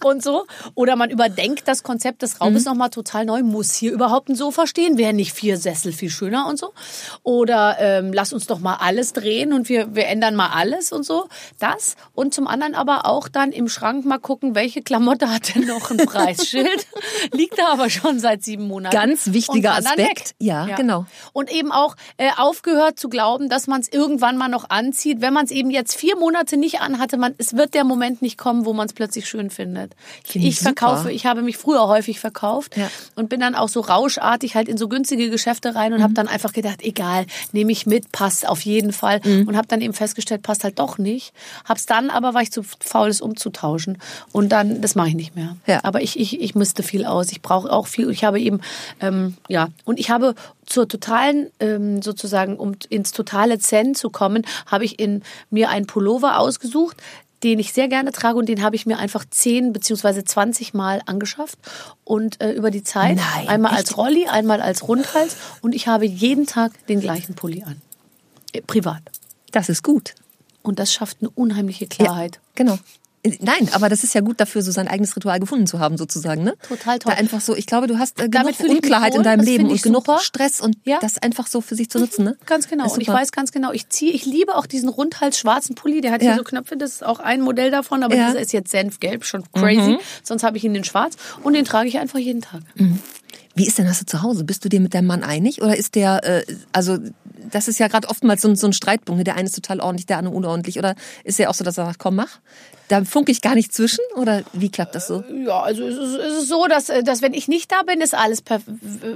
und 0.02 0.22
so. 0.22 0.46
Oder 0.74 0.96
man 0.96 1.10
überdenkt 1.10 1.68
das 1.68 1.82
Konzept 1.82 2.22
des 2.22 2.40
Raumes 2.40 2.64
mhm. 2.64 2.70
nochmal 2.70 2.90
total 2.90 3.26
neu. 3.26 3.42
Muss 3.42 3.74
hier 3.74 3.92
überhaupt 3.92 4.28
ein 4.30 4.34
Sofa 4.34 4.66
stehen? 4.66 4.96
Wären 4.96 5.16
nicht 5.16 5.32
vier 5.32 5.58
Sessel 5.58 5.92
viel 5.92 6.08
schöner 6.08 6.46
und 6.48 6.58
so? 6.58 6.72
Oder 7.22 7.76
ähm, 7.80 8.12
lass 8.12 8.32
uns 8.32 8.46
doch 8.46 8.60
mal 8.60 8.76
alles 8.76 9.12
drehen 9.12 9.52
und 9.52 9.68
wir, 9.68 9.94
wir 9.94 10.06
ändern 10.06 10.36
mal 10.36 10.50
alles 10.50 10.90
und 10.92 11.04
so. 11.04 11.28
Das. 11.58 11.96
Und 12.14 12.32
zum 12.32 12.46
anderen 12.46 12.74
aber 12.74 13.06
auch 13.06 13.28
dann 13.28 13.52
im 13.52 13.68
Schrank 13.68 14.04
mal 14.04 14.18
gucken, 14.18 14.54
welche 14.54 14.82
Klamotte 14.82 15.30
hat 15.30 15.54
denn 15.54 15.66
noch 15.66 15.90
ein 15.90 15.98
Preisschild? 15.98 16.86
Liegt 17.32 17.58
da 17.58 17.68
aber 17.68 17.90
schon 17.90 18.20
seit 18.20 18.42
sieben 18.42 18.66
Monaten. 18.66 18.96
Ganz 18.96 19.32
wichtiger 19.32 19.74
Aspekt. 19.74 20.34
Ja, 20.38 20.66
ja, 20.66 20.76
genau. 20.76 21.06
Und 21.32 21.52
eben 21.52 21.72
auch 21.72 21.96
äh, 22.16 22.30
aufgehört 22.36 22.98
zu 22.98 23.08
glauben, 23.08 23.48
dass 23.48 23.66
man 23.66 23.80
es 23.80 23.88
irgendwann 23.88 24.36
mal 24.36 24.48
noch 24.48 24.70
anzieht, 24.70 25.20
wenn 25.20 25.34
man 25.34 25.43
man 25.44 25.50
es 25.50 25.50
eben 25.50 25.70
jetzt 25.70 25.94
vier 25.94 26.16
Monate 26.16 26.56
nicht 26.56 26.80
anhatte, 26.80 27.16
man, 27.18 27.34
es 27.38 27.54
wird 27.54 27.74
der 27.74 27.84
Moment 27.84 28.22
nicht 28.22 28.38
kommen, 28.38 28.64
wo 28.64 28.72
man 28.72 28.86
es 28.86 28.92
plötzlich 28.92 29.28
schön 29.28 29.50
findet. 29.50 29.94
Ich, 30.26 30.36
ich 30.36 30.58
verkaufe, 30.58 31.12
ich 31.12 31.26
habe 31.26 31.42
mich 31.42 31.58
früher 31.58 31.86
häufig 31.86 32.18
verkauft 32.18 32.76
ja. 32.76 32.90
und 33.14 33.28
bin 33.28 33.40
dann 33.40 33.54
auch 33.54 33.68
so 33.68 33.80
rauschartig 33.80 34.54
halt 34.54 34.68
in 34.68 34.78
so 34.78 34.88
günstige 34.88 35.28
Geschäfte 35.28 35.74
rein 35.74 35.92
und 35.92 35.98
mhm. 35.98 36.04
habe 36.04 36.14
dann 36.14 36.28
einfach 36.28 36.52
gedacht, 36.52 36.82
egal, 36.82 37.26
nehme 37.52 37.72
ich 37.72 37.86
mit, 37.86 38.10
passt 38.12 38.48
auf 38.48 38.62
jeden 38.62 38.92
Fall 38.92 39.20
mhm. 39.22 39.48
und 39.48 39.56
habe 39.56 39.68
dann 39.68 39.80
eben 39.80 39.92
festgestellt, 39.92 40.42
passt 40.42 40.64
halt 40.64 40.78
doch 40.78 40.98
nicht. 40.98 41.34
Hab's 41.64 41.86
dann 41.86 42.10
aber, 42.10 42.34
war 42.34 42.42
ich 42.42 42.50
zu 42.50 42.62
faul, 42.62 43.08
es 43.08 43.20
umzutauschen 43.20 43.98
und 44.32 44.50
dann, 44.50 44.80
das 44.80 44.94
mache 44.94 45.08
ich 45.08 45.14
nicht 45.14 45.36
mehr. 45.36 45.56
Ja. 45.66 45.80
Aber 45.82 46.00
ich, 46.00 46.18
ich, 46.18 46.40
ich 46.40 46.54
müsste 46.54 46.82
viel 46.82 47.04
aus. 47.04 47.30
Ich 47.32 47.42
brauche 47.42 47.70
auch 47.70 47.86
viel. 47.86 48.10
Ich 48.10 48.24
habe 48.24 48.40
eben, 48.40 48.60
ähm, 49.00 49.36
ja, 49.48 49.68
und 49.84 50.00
ich 50.00 50.10
habe 50.10 50.34
zur 50.66 50.88
totalen, 50.88 51.48
ähm, 51.60 52.02
sozusagen, 52.02 52.56
um 52.56 52.72
ins 52.88 53.12
totale 53.12 53.58
Zen 53.58 53.94
zu 53.94 54.10
kommen, 54.10 54.46
habe 54.66 54.84
ich 54.84 54.98
in 54.98 55.22
mir 55.50 55.70
einen 55.70 55.86
Pullover 55.86 56.38
ausgesucht, 56.38 56.96
den 57.42 57.58
ich 57.58 57.72
sehr 57.72 57.88
gerne 57.88 58.10
trage 58.10 58.38
und 58.38 58.48
den 58.48 58.62
habe 58.62 58.74
ich 58.74 58.86
mir 58.86 58.98
einfach 58.98 59.24
10 59.28 59.72
beziehungsweise 59.72 60.24
20 60.24 60.72
Mal 60.74 61.02
angeschafft 61.06 61.58
und 62.02 62.40
äh, 62.40 62.52
über 62.52 62.70
die 62.70 62.82
Zeit 62.82 63.16
Nein, 63.16 63.48
einmal 63.48 63.72
echt? 63.72 63.80
als 63.80 63.96
Rolli, 63.98 64.26
einmal 64.26 64.62
als 64.62 64.88
Rundhals 64.88 65.36
und 65.60 65.74
ich 65.74 65.86
habe 65.86 66.06
jeden 66.06 66.46
Tag 66.46 66.72
den 66.86 67.00
gleichen 67.00 67.34
Pulli 67.34 67.62
an. 67.62 67.80
Äh, 68.52 68.62
privat. 68.62 69.02
Das 69.52 69.68
ist 69.68 69.82
gut. 69.82 70.14
Und 70.62 70.78
das 70.78 70.92
schafft 70.92 71.18
eine 71.20 71.28
unheimliche 71.30 71.86
Klarheit. 71.86 72.36
Ja, 72.36 72.40
genau. 72.54 72.78
Nein, 73.40 73.70
aber 73.72 73.88
das 73.88 74.04
ist 74.04 74.14
ja 74.14 74.20
gut 74.20 74.38
dafür, 74.38 74.60
so 74.62 74.70
sein 74.70 74.86
eigenes 74.86 75.16
Ritual 75.16 75.40
gefunden 75.40 75.66
zu 75.66 75.78
haben, 75.78 75.96
sozusagen. 75.96 76.44
Ne? 76.44 76.54
Total 76.68 76.98
toll. 76.98 77.12
Da 77.14 77.18
einfach 77.18 77.40
so, 77.40 77.56
ich 77.56 77.64
glaube, 77.66 77.86
du 77.86 77.98
hast 77.98 78.20
äh, 78.20 78.28
genug 78.28 78.54
Unklarheit 78.68 79.12
in 79.14 79.18
wohl, 79.18 79.24
deinem 79.24 79.38
das 79.38 79.46
Leben 79.48 79.70
und 79.70 79.82
genug 79.82 80.04
super. 80.06 80.18
Stress 80.20 80.60
und 80.60 80.76
Ja. 80.84 80.98
das 81.00 81.16
einfach 81.22 81.46
so 81.46 81.62
für 81.62 81.74
sich 81.74 81.88
zu 81.88 81.98
nutzen. 81.98 82.24
Ne? 82.24 82.36
Ganz 82.44 82.68
genau. 82.68 82.92
Und 82.92 83.00
ich 83.00 83.08
weiß 83.08 83.32
ganz 83.32 83.50
genau, 83.50 83.72
ich 83.72 83.88
ziehe, 83.88 84.12
ich 84.12 84.26
liebe 84.26 84.54
auch 84.54 84.66
diesen 84.66 84.90
rundhals 84.90 85.38
schwarzen 85.38 85.74
Pulli. 85.74 86.02
Der 86.02 86.12
hat 86.12 86.22
Ja. 86.22 86.30
hier 86.32 86.38
so 86.38 86.44
Knöpfe, 86.44 86.76
das 86.76 86.92
ist 86.96 87.04
auch 87.06 87.18
ein 87.18 87.40
Modell 87.40 87.70
davon, 87.70 88.02
aber 88.02 88.14
Ja. 88.14 88.24
Mhm. 88.24 88.28
dieser 88.32 88.40
ist 88.40 88.52
jetzt 88.52 88.70
senfgelb, 88.70 89.24
schon 89.24 89.42
crazy. 89.52 89.96
Sonst 90.22 90.42
habe 90.42 90.58
ich 90.58 90.64
ihn 90.64 90.74
in 90.74 90.84
schwarz 90.84 91.16
und 91.42 91.54
den 91.54 91.64
trage 91.64 91.88
ich 91.88 91.98
einfach 91.98 92.18
jeden 92.18 92.42
Tag. 92.42 92.60
Wie 93.54 93.66
ist 93.66 93.78
denn 93.78 93.86
das 93.86 94.04
zu 94.04 94.22
Hause? 94.22 94.44
Bist 94.44 94.64
du 94.64 94.68
dir 94.68 94.80
mit 94.80 94.94
deinem 94.94 95.06
Mann 95.06 95.22
einig 95.22 95.62
oder 95.62 95.76
ist 95.76 95.94
der, 95.94 96.24
äh, 96.24 96.42
also 96.72 96.98
das 97.50 97.68
ist 97.68 97.78
ja 97.78 97.88
gerade 97.88 98.08
oftmals 98.08 98.42
so, 98.42 98.48
ein- 98.48 98.56
so 98.56 98.66
ein 98.66 98.72
Streitpunkt. 98.72 99.18
ne? 99.18 99.24
Der 99.24 99.36
eine 99.36 99.46
ist 99.46 99.54
total 99.54 99.80
ordentlich, 99.80 100.06
der 100.06 100.18
andere 100.18 100.34
unordentlich. 100.34 100.78
Oder 100.78 100.94
ist 101.24 101.38
er 101.38 101.50
auch 101.50 101.54
so, 101.54 101.62
dass 101.64 101.78
er 101.78 101.86
sagt, 101.86 101.98
komm, 101.98 102.16
mach? 102.16 102.38
Da 102.88 103.02
funke 103.04 103.32
ich 103.32 103.40
gar 103.40 103.54
nicht 103.54 103.72
zwischen? 103.72 104.00
Oder 104.16 104.42
wie 104.52 104.70
klappt 104.70 104.94
das 104.94 105.06
so? 105.06 105.24
Ja, 105.46 105.62
also 105.62 105.84
es 105.86 105.96
ist, 105.96 106.14
es 106.16 106.42
ist 106.42 106.48
so, 106.48 106.66
dass, 106.66 106.90
äh, 106.90 107.02
dass 107.02 107.22
wenn 107.22 107.32
ich 107.32 107.48
nicht 107.48 107.70
da 107.72 107.82
bin, 107.82 108.00
ist 108.02 108.14
alles 108.14 108.42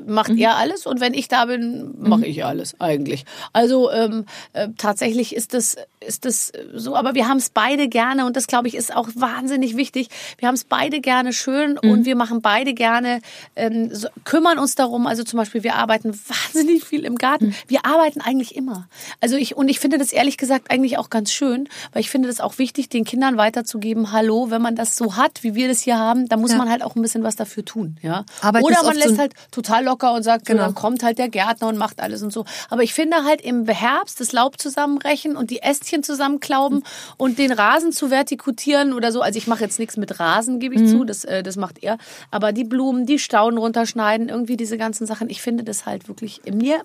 macht 0.06 0.30
Mhm. 0.30 0.38
er 0.38 0.56
alles 0.56 0.86
und 0.86 1.00
wenn 1.00 1.12
ich 1.14 1.28
da 1.28 1.44
bin, 1.46 1.94
mache 1.98 2.24
ich 2.26 2.44
alles 2.44 2.80
eigentlich. 2.80 3.24
Also 3.52 3.90
ähm, 3.90 4.24
äh, 4.54 4.68
tatsächlich 4.78 5.34
ist 5.34 5.52
das 5.54 5.76
ist 6.06 6.24
das 6.24 6.52
so, 6.74 6.94
aber 6.96 7.14
wir 7.14 7.28
haben 7.28 7.38
es 7.38 7.50
beide 7.50 7.88
gerne 7.88 8.24
und 8.24 8.36
das 8.36 8.46
glaube 8.46 8.68
ich 8.68 8.74
ist 8.76 8.94
auch 8.94 9.08
wahnsinnig 9.16 9.76
wichtig. 9.76 10.08
Wir 10.38 10.46
haben 10.48 10.54
es 10.54 10.64
beide 10.64 11.00
gerne 11.00 11.32
schön 11.32 11.78
Mhm. 11.82 11.90
und 11.90 12.04
wir 12.06 12.14
machen 12.16 12.40
beide 12.40 12.72
gerne 12.72 13.20
ähm, 13.56 13.92
so, 13.94 14.08
kümmern 14.28 14.58
uns 14.58 14.74
darum. 14.74 15.06
Also 15.06 15.24
zum 15.24 15.38
Beispiel 15.38 15.62
wir 15.62 15.74
arbeiten 15.76 16.12
wahnsinnig 16.28 16.84
viel 16.84 17.04
im 17.06 17.16
Garten. 17.16 17.46
Mhm. 17.46 17.54
Wir 17.66 17.86
arbeiten 17.86 18.20
eigentlich 18.20 18.54
immer. 18.54 18.86
Also 19.22 19.36
ich 19.36 19.56
und 19.56 19.68
ich 19.70 19.80
finde 19.80 19.96
das 19.96 20.12
ehrlich 20.12 20.36
gesagt 20.36 20.70
eigentlich 20.70 20.98
auch 20.98 21.08
ganz 21.08 21.32
schön, 21.32 21.66
weil 21.92 22.00
ich 22.02 22.10
finde 22.10 22.28
das 22.28 22.40
auch 22.40 22.58
wichtig, 22.58 22.90
den 22.90 23.04
Kindern 23.04 23.38
weiterzugeben. 23.38 24.12
Hallo, 24.12 24.50
wenn 24.50 24.60
man 24.60 24.76
das 24.76 24.96
so 24.96 25.16
hat, 25.16 25.42
wie 25.42 25.54
wir 25.54 25.66
das 25.66 25.80
hier 25.80 25.98
haben, 25.98 26.28
dann 26.28 26.40
muss 26.42 26.52
Ja. 26.52 26.58
man 26.58 26.68
halt 26.68 26.82
auch 26.82 26.94
ein 26.94 27.00
bisschen 27.00 27.22
was 27.22 27.36
dafür 27.36 27.64
tun. 27.64 27.96
Ja. 28.02 28.24
Arbeiten 28.42 28.66
Oder 28.66 28.82
man 28.82 28.92
so 28.94 28.98
lässt 28.98 29.12
ein- 29.12 29.18
halt 29.18 29.32
total 29.50 29.84
locker 29.84 30.12
und 30.12 30.22
sagt, 30.22 30.44
Genau. 30.44 30.60
so, 30.60 30.66
dann 30.66 30.74
kommt 30.74 31.02
halt 31.02 31.16
der 31.18 31.30
Gärtner 31.30 31.68
und 31.68 31.78
macht 31.78 32.00
alles 32.00 32.22
und 32.22 32.30
so. 32.32 32.44
Aber 32.68 32.82
ich 32.82 32.92
finde 32.92 33.24
halt 33.24 33.40
im 33.40 33.66
Herbst 33.66 34.20
das 34.20 34.32
Laub 34.32 34.60
zusammenrechen 34.60 35.36
und 35.36 35.48
die 35.50 35.62
Ästchen 35.62 36.02
zusammenklauben 36.02 36.84
und 37.16 37.38
den 37.38 37.50
Rasen 37.52 37.92
zu 37.92 38.10
vertikutieren 38.10 38.92
oder 38.92 39.10
so. 39.10 39.22
Also 39.22 39.38
ich 39.38 39.46
mache 39.46 39.64
jetzt 39.64 39.78
nichts 39.78 39.96
mit 39.96 40.20
Rasen, 40.20 40.58
gebe 40.60 40.74
ich 40.74 40.82
Mhm. 40.82 40.88
zu, 40.88 41.04
das, 41.04 41.24
äh, 41.24 41.42
das 41.42 41.56
macht 41.56 41.82
er. 41.82 41.96
Aber 42.30 42.52
die 42.52 42.64
Blumen, 42.64 43.06
die 43.06 43.18
Stauden 43.18 43.56
runterschneiden, 43.58 44.17
irgendwie 44.26 44.56
diese 44.56 44.78
ganzen 44.78 45.06
Sachen, 45.06 45.30
ich 45.30 45.42
finde 45.42 45.64
das 45.64 45.86
halt 45.86 46.08
wirklich, 46.08 46.40
mir, 46.50 46.82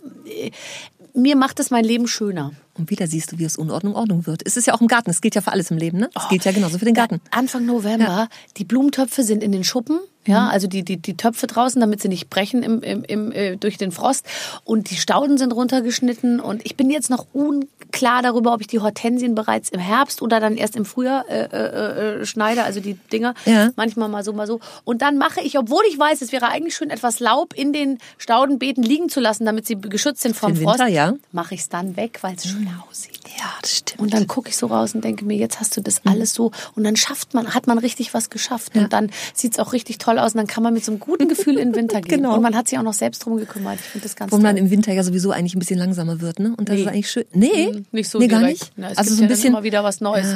mir 1.13 1.35
macht 1.35 1.59
es 1.59 1.71
mein 1.71 1.85
Leben 1.85 2.07
schöner. 2.07 2.51
Und 2.75 2.89
wieder 2.89 3.07
siehst 3.07 3.31
du, 3.31 3.39
wie 3.39 3.45
aus 3.45 3.55
Unordnung 3.55 3.95
Ordnung 3.95 4.25
wird. 4.25 4.41
Es 4.45 4.57
ist 4.57 4.67
ja 4.67 4.73
auch 4.73 4.81
im 4.81 4.87
Garten. 4.87 5.09
Es 5.09 5.21
gilt 5.21 5.35
ja 5.35 5.41
für 5.41 5.51
alles 5.51 5.71
im 5.71 5.77
Leben, 5.77 5.99
ne? 5.99 6.09
Oh. 6.15 6.19
Es 6.21 6.29
gilt 6.29 6.45
ja 6.45 6.51
genauso 6.51 6.79
für 6.79 6.85
den 6.85 6.95
Garten. 6.95 7.21
Anfang 7.31 7.65
November, 7.65 8.29
die 8.57 8.65
Blumentöpfe 8.65 9.23
sind 9.23 9.43
in 9.43 9.51
den 9.51 9.63
Schuppen. 9.63 9.99
Ja, 10.25 10.47
also 10.47 10.67
die, 10.67 10.83
die, 10.83 10.97
die 10.97 11.17
Töpfe 11.17 11.47
draußen, 11.47 11.79
damit 11.81 12.01
sie 12.01 12.07
nicht 12.07 12.29
brechen 12.29 12.63
im, 12.63 12.81
im, 12.81 13.03
im, 13.03 13.31
äh, 13.31 13.57
durch 13.57 13.77
den 13.77 13.91
Frost. 13.91 14.25
Und 14.63 14.89
die 14.89 14.95
Stauden 14.95 15.37
sind 15.37 15.51
runtergeschnitten. 15.53 16.39
Und 16.39 16.65
ich 16.65 16.75
bin 16.77 16.89
jetzt 16.89 17.09
noch 17.09 17.25
unklar 17.33 18.21
darüber, 18.21 18.53
ob 18.53 18.61
ich 18.61 18.67
die 18.67 18.79
Hortensien 18.79 19.35
bereits 19.35 19.69
im 19.69 19.79
Herbst 19.79 20.21
oder 20.21 20.39
dann 20.39 20.55
erst 20.55 20.75
im 20.75 20.85
Frühjahr 20.85 21.29
äh, 21.29 21.45
äh, 21.45 22.21
äh, 22.21 22.25
schneide, 22.25 22.63
also 22.63 22.79
die 22.79 22.93
Dinger. 23.11 23.33
Ja. 23.45 23.71
Manchmal 23.75 24.07
mal 24.07 24.23
so, 24.23 24.33
mal 24.33 24.47
so. 24.47 24.59
Und 24.85 25.01
dann 25.01 25.17
mache 25.17 25.41
ich, 25.41 25.57
obwohl 25.57 25.83
ich 25.89 25.99
weiß, 25.99 26.21
es 26.21 26.31
wäre 26.31 26.47
eigentlich 26.47 26.75
schön, 26.75 26.89
etwas 26.89 27.19
Laub 27.19 27.53
in 27.53 27.73
den 27.73 27.97
Staudenbeeten 28.17 28.83
liegen 28.83 29.09
zu 29.09 29.19
lassen, 29.19 29.45
damit 29.45 29.67
sie 29.67 29.79
geschützt 29.79 30.21
sind 30.21 30.35
vom 30.35 30.53
den 30.53 30.63
Frost, 30.63 30.79
Winter, 30.79 30.91
ja. 30.91 31.13
mache 31.31 31.55
ich 31.55 31.61
es 31.61 31.69
dann 31.69 31.97
weg, 31.97 32.19
weil 32.21 32.35
es 32.35 32.45
schön 32.45 32.69
aussieht. 32.89 33.19
Ja, 33.37 33.51
das 33.61 33.77
stimmt. 33.77 33.99
Und 33.99 34.13
dann 34.13 34.27
gucke 34.27 34.49
ich 34.49 34.57
so 34.57 34.67
raus 34.67 34.95
und 34.95 35.03
denke 35.03 35.25
mir, 35.25 35.35
jetzt 35.35 35.59
hast 35.59 35.75
du 35.75 35.81
das 35.81 36.01
alles 36.05 36.33
so 36.33 36.51
und 36.75 36.83
dann 36.83 36.95
schafft 36.95 37.33
man, 37.33 37.53
hat 37.53 37.67
man 37.67 37.77
richtig 37.77 38.13
was 38.13 38.29
geschafft 38.29 38.75
und 38.75 38.93
dann 38.93 39.11
sieht's 39.33 39.59
auch 39.59 39.73
richtig 39.73 39.97
toll 39.97 40.12
aus 40.17 40.33
und 40.33 40.37
dann 40.39 40.47
kann 40.47 40.63
man 40.63 40.73
mit 40.73 40.83
so 40.85 40.91
einem 40.91 40.99
guten 40.99 41.27
Gefühl 41.27 41.57
in 41.57 41.71
den 41.71 41.75
Winter 41.75 42.01
gehen. 42.01 42.17
Genau. 42.17 42.35
Und 42.35 42.41
man 42.41 42.55
hat 42.55 42.67
sich 42.67 42.77
auch 42.79 42.83
noch 42.83 42.93
selbst 42.93 43.25
drum 43.25 43.37
gekümmert. 43.37 43.75
Ich 43.79 43.85
finde 43.85 44.03
das 44.07 44.15
ganz 44.15 44.31
Wo 44.31 44.37
man 44.37 44.55
toll. 44.55 44.65
im 44.65 44.71
Winter 44.71 44.93
ja 44.93 45.03
sowieso 45.03 45.31
eigentlich 45.31 45.55
ein 45.55 45.59
bisschen 45.59 45.79
langsamer 45.79 46.21
wird, 46.21 46.39
ne? 46.39 46.53
Und 46.57 46.69
das 46.69 46.75
Nee. 46.75 46.81
ist 46.81 46.87
eigentlich 46.87 47.09
schön. 47.11 47.25
Nee, 47.33 47.71
Hm, 47.73 47.85
Nicht 47.91 48.09
so 48.09 48.19
nee, 48.19 48.27
gar 48.27 48.39
direkt. 48.39 48.59
nicht. 48.61 48.71
Na, 48.75 48.89
es 48.91 48.97
also 48.97 49.09
gibt 49.09 49.17
so 49.17 49.23
ein 49.23 49.29
ja 49.29 49.35
bisschen 49.35 49.49
immer 49.53 49.63
wieder 49.63 49.83
was 49.83 50.01
Neues. 50.01 50.35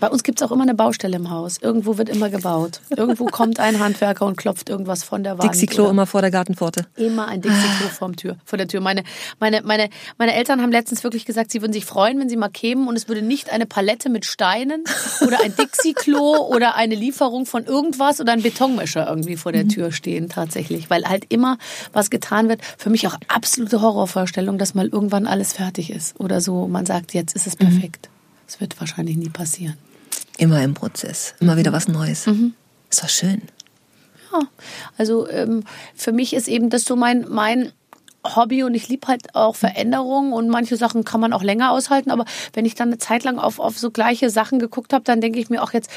Bei 0.00 0.08
uns 0.08 0.22
gibt's 0.22 0.42
auch 0.42 0.52
immer 0.52 0.62
eine 0.62 0.74
Baustelle 0.74 1.16
im 1.16 1.30
Haus. 1.30 1.58
Irgendwo 1.60 1.98
wird 1.98 2.08
immer 2.08 2.30
gebaut. 2.30 2.80
Irgendwo 2.96 3.26
kommt 3.26 3.58
ein 3.58 3.80
Handwerker 3.80 4.26
und 4.26 4.36
klopft 4.36 4.68
irgendwas 4.68 5.02
von 5.02 5.24
der 5.24 5.38
Wand. 5.38 5.52
Dixie-Klo 5.52 5.88
immer 5.88 6.06
vor 6.06 6.20
der 6.20 6.30
Gartenpforte. 6.30 6.86
Immer 6.96 7.26
ein 7.26 7.40
Dixie-Klo 7.40 7.88
vorm 7.88 8.14
Tür, 8.14 8.36
vor 8.44 8.58
der 8.58 8.68
Tür. 8.68 8.80
Meine, 8.80 9.02
meine, 9.40 9.62
meine, 9.62 9.90
meine 10.16 10.34
Eltern 10.34 10.62
haben 10.62 10.70
letztens 10.70 11.02
wirklich 11.02 11.24
gesagt, 11.24 11.50
sie 11.50 11.62
würden 11.62 11.72
sich 11.72 11.84
freuen, 11.84 12.20
wenn 12.20 12.28
sie 12.28 12.36
mal 12.36 12.48
kämen 12.48 12.86
und 12.86 12.96
es 12.96 13.08
würde 13.08 13.22
nicht 13.22 13.50
eine 13.50 13.66
Palette 13.66 14.08
mit 14.08 14.24
Steinen 14.24 14.84
oder 15.26 15.40
ein 15.42 15.54
Dixie-Klo 15.56 16.46
oder 16.48 16.76
eine 16.76 16.94
Lieferung 16.94 17.44
von 17.44 17.64
irgendwas 17.64 18.20
oder 18.20 18.32
ein 18.32 18.42
Betonmischer 18.42 19.08
irgendwie 19.08 19.36
vor 19.36 19.50
der 19.50 19.66
Tür 19.66 19.90
stehen 19.90 20.28
tatsächlich. 20.28 20.90
Weil 20.90 21.04
halt 21.06 21.24
immer 21.28 21.58
was 21.92 22.10
getan 22.10 22.48
wird. 22.48 22.60
Für 22.76 22.90
mich 22.90 23.08
auch 23.08 23.16
absolute 23.26 23.82
Horrorvorstellung, 23.82 24.58
dass 24.58 24.74
mal 24.74 24.86
irgendwann 24.86 25.26
alles 25.26 25.54
fertig 25.54 25.90
ist. 25.90 26.18
Oder 26.20 26.40
so, 26.40 26.68
man 26.68 26.86
sagt, 26.86 27.14
jetzt 27.14 27.34
ist 27.34 27.48
es 27.48 27.56
perfekt. 27.56 28.08
Das 28.46 28.60
wird 28.60 28.78
wahrscheinlich 28.80 29.16
nie 29.16 29.28
passieren. 29.28 29.76
Immer 30.38 30.62
im 30.62 30.72
Prozess. 30.74 31.34
Immer 31.40 31.56
wieder 31.56 31.72
was 31.72 31.88
Neues. 31.88 32.26
Mhm. 32.26 32.54
Ist 32.88 33.02
doch 33.02 33.08
schön. 33.08 33.42
Ja, 34.32 34.40
also 34.96 35.28
ähm, 35.28 35.64
für 35.94 36.12
mich 36.12 36.32
ist 36.32 36.48
eben 36.48 36.70
das 36.70 36.84
so 36.84 36.96
mein, 36.96 37.26
mein 37.28 37.72
Hobby 38.36 38.62
und 38.62 38.74
ich 38.74 38.88
liebe 38.88 39.06
halt 39.08 39.34
auch 39.34 39.56
Veränderungen 39.56 40.32
und 40.32 40.48
manche 40.48 40.76
Sachen 40.76 41.04
kann 41.04 41.20
man 41.20 41.32
auch 41.32 41.42
länger 41.42 41.70
aushalten, 41.72 42.10
aber 42.10 42.24
wenn 42.52 42.64
ich 42.64 42.74
dann 42.74 42.88
eine 42.88 42.98
Zeit 42.98 43.24
lang 43.24 43.38
auf, 43.38 43.58
auf 43.60 43.78
so 43.78 43.90
gleiche 43.90 44.30
Sachen 44.30 44.58
geguckt 44.58 44.92
habe, 44.92 45.04
dann 45.04 45.20
denke 45.20 45.38
ich 45.38 45.50
mir 45.50 45.62
auch 45.62 45.72
jetzt 45.72 45.90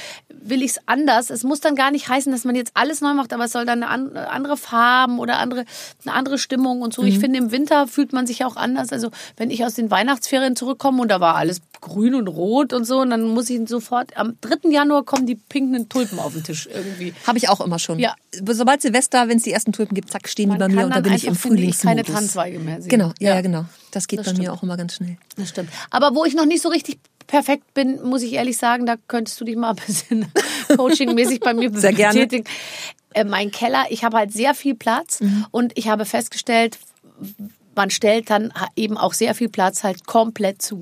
will 0.43 0.63
ich 0.63 0.71
es 0.71 0.79
anders. 0.87 1.29
Es 1.29 1.43
muss 1.43 1.59
dann 1.59 1.75
gar 1.75 1.91
nicht 1.91 2.07
heißen, 2.09 2.31
dass 2.31 2.45
man 2.45 2.55
jetzt 2.55 2.71
alles 2.73 2.99
neu 3.01 3.13
macht, 3.13 3.31
aber 3.31 3.45
es 3.45 3.51
soll 3.51 3.65
dann 3.65 3.83
eine 3.83 3.89
an- 3.91 4.17
andere 4.17 4.57
Farben 4.57 5.19
oder 5.19 5.37
andere, 5.37 5.65
eine 6.03 6.15
andere 6.15 6.39
Stimmung 6.39 6.81
und 6.81 6.93
so. 6.95 7.03
Ich 7.03 7.19
finde, 7.19 7.37
im 7.37 7.51
Winter 7.51 7.85
fühlt 7.87 8.11
man 8.11 8.25
sich 8.25 8.43
auch 8.43 8.55
anders. 8.55 8.91
Also 8.91 9.11
wenn 9.37 9.51
ich 9.51 9.63
aus 9.65 9.75
den 9.75 9.91
Weihnachtsferien 9.91 10.55
zurückkomme 10.55 11.01
und 11.03 11.09
da 11.11 11.19
war 11.19 11.35
alles 11.35 11.61
grün 11.79 12.15
und 12.15 12.27
rot 12.27 12.73
und 12.73 12.85
so, 12.85 12.99
und 13.01 13.11
dann 13.11 13.21
muss 13.23 13.49
ich 13.51 13.59
sofort, 13.69 14.17
am 14.17 14.35
3. 14.41 14.69
Januar 14.71 15.03
kommen 15.03 15.25
die 15.27 15.35
pinken 15.35 15.89
Tulpen 15.89 16.17
auf 16.19 16.33
den 16.33 16.43
Tisch 16.43 16.67
irgendwie. 16.73 17.13
Habe 17.27 17.37
ich 17.37 17.47
auch 17.49 17.61
immer 17.61 17.77
schon. 17.79 17.99
Ja. 17.99 18.15
Sobald 18.47 18.81
Silvester, 18.81 19.27
wenn 19.27 19.37
es 19.37 19.43
die 19.43 19.51
ersten 19.51 19.73
Tulpen 19.73 19.93
gibt, 19.93 20.11
zack, 20.11 20.27
stehen 20.27 20.45
die 20.51 20.57
Man 20.57 20.59
bei 20.59 20.67
mir 20.69 20.83
und 20.85 20.89
da 20.91 20.95
dann 20.95 21.03
bin 21.03 21.13
ich 21.13 21.25
im 21.27 21.35
finde 21.35 21.57
ich, 21.57 21.75
Frühlingsmodus. 21.77 21.83
keine 21.83 22.03
Tannenzweige 22.21 22.59
mehr 22.59 22.81
sehen. 22.81 22.89
Genau, 22.89 23.11
ja, 23.19 23.35
ja, 23.35 23.41
genau. 23.41 23.65
Das 23.91 24.07
geht 24.07 24.19
Das 24.19 24.27
bei 24.27 24.31
mir 24.33 24.43
stimmt. 24.43 24.49
auch 24.57 24.63
immer 24.63 24.77
ganz 24.77 24.95
schnell. 24.95 25.17
Das 25.37 25.49
stimmt. 25.49 25.69
Aber 25.89 26.15
wo 26.15 26.23
ich 26.25 26.33
noch 26.35 26.45
nicht 26.45 26.61
so 26.61 26.69
richtig 26.69 26.99
perfekt 27.27 27.73
bin, 27.73 28.01
muss 28.03 28.21
ich 28.23 28.33
ehrlich 28.33 28.57
sagen, 28.57 28.85
da 28.85 28.95
könntest 29.07 29.39
du 29.39 29.45
dich 29.45 29.55
mal 29.55 29.71
ein 29.71 29.75
bisschen 29.77 30.31
coachingmäßig 30.77 31.39
bei 31.39 31.53
mir 31.53 31.71
Sehr 31.77 31.93
gerne. 31.93 32.13
betätigen. 32.19 32.45
Äh, 33.13 33.23
mein 33.25 33.51
Keller, 33.51 33.85
ich 33.89 34.03
habe 34.03 34.17
halt 34.17 34.31
sehr 34.33 34.53
viel 34.53 34.75
Platz 34.75 35.19
Mhm. 35.21 35.45
und 35.51 35.77
ich 35.77 35.87
habe 35.89 36.05
festgestellt, 36.05 36.77
man 37.75 37.89
stellt 37.89 38.29
dann 38.29 38.51
eben 38.75 38.97
auch 38.97 39.13
sehr 39.13 39.33
viel 39.35 39.49
Platz 39.49 39.83
halt 39.83 40.05
komplett 40.05 40.61
zu. 40.61 40.81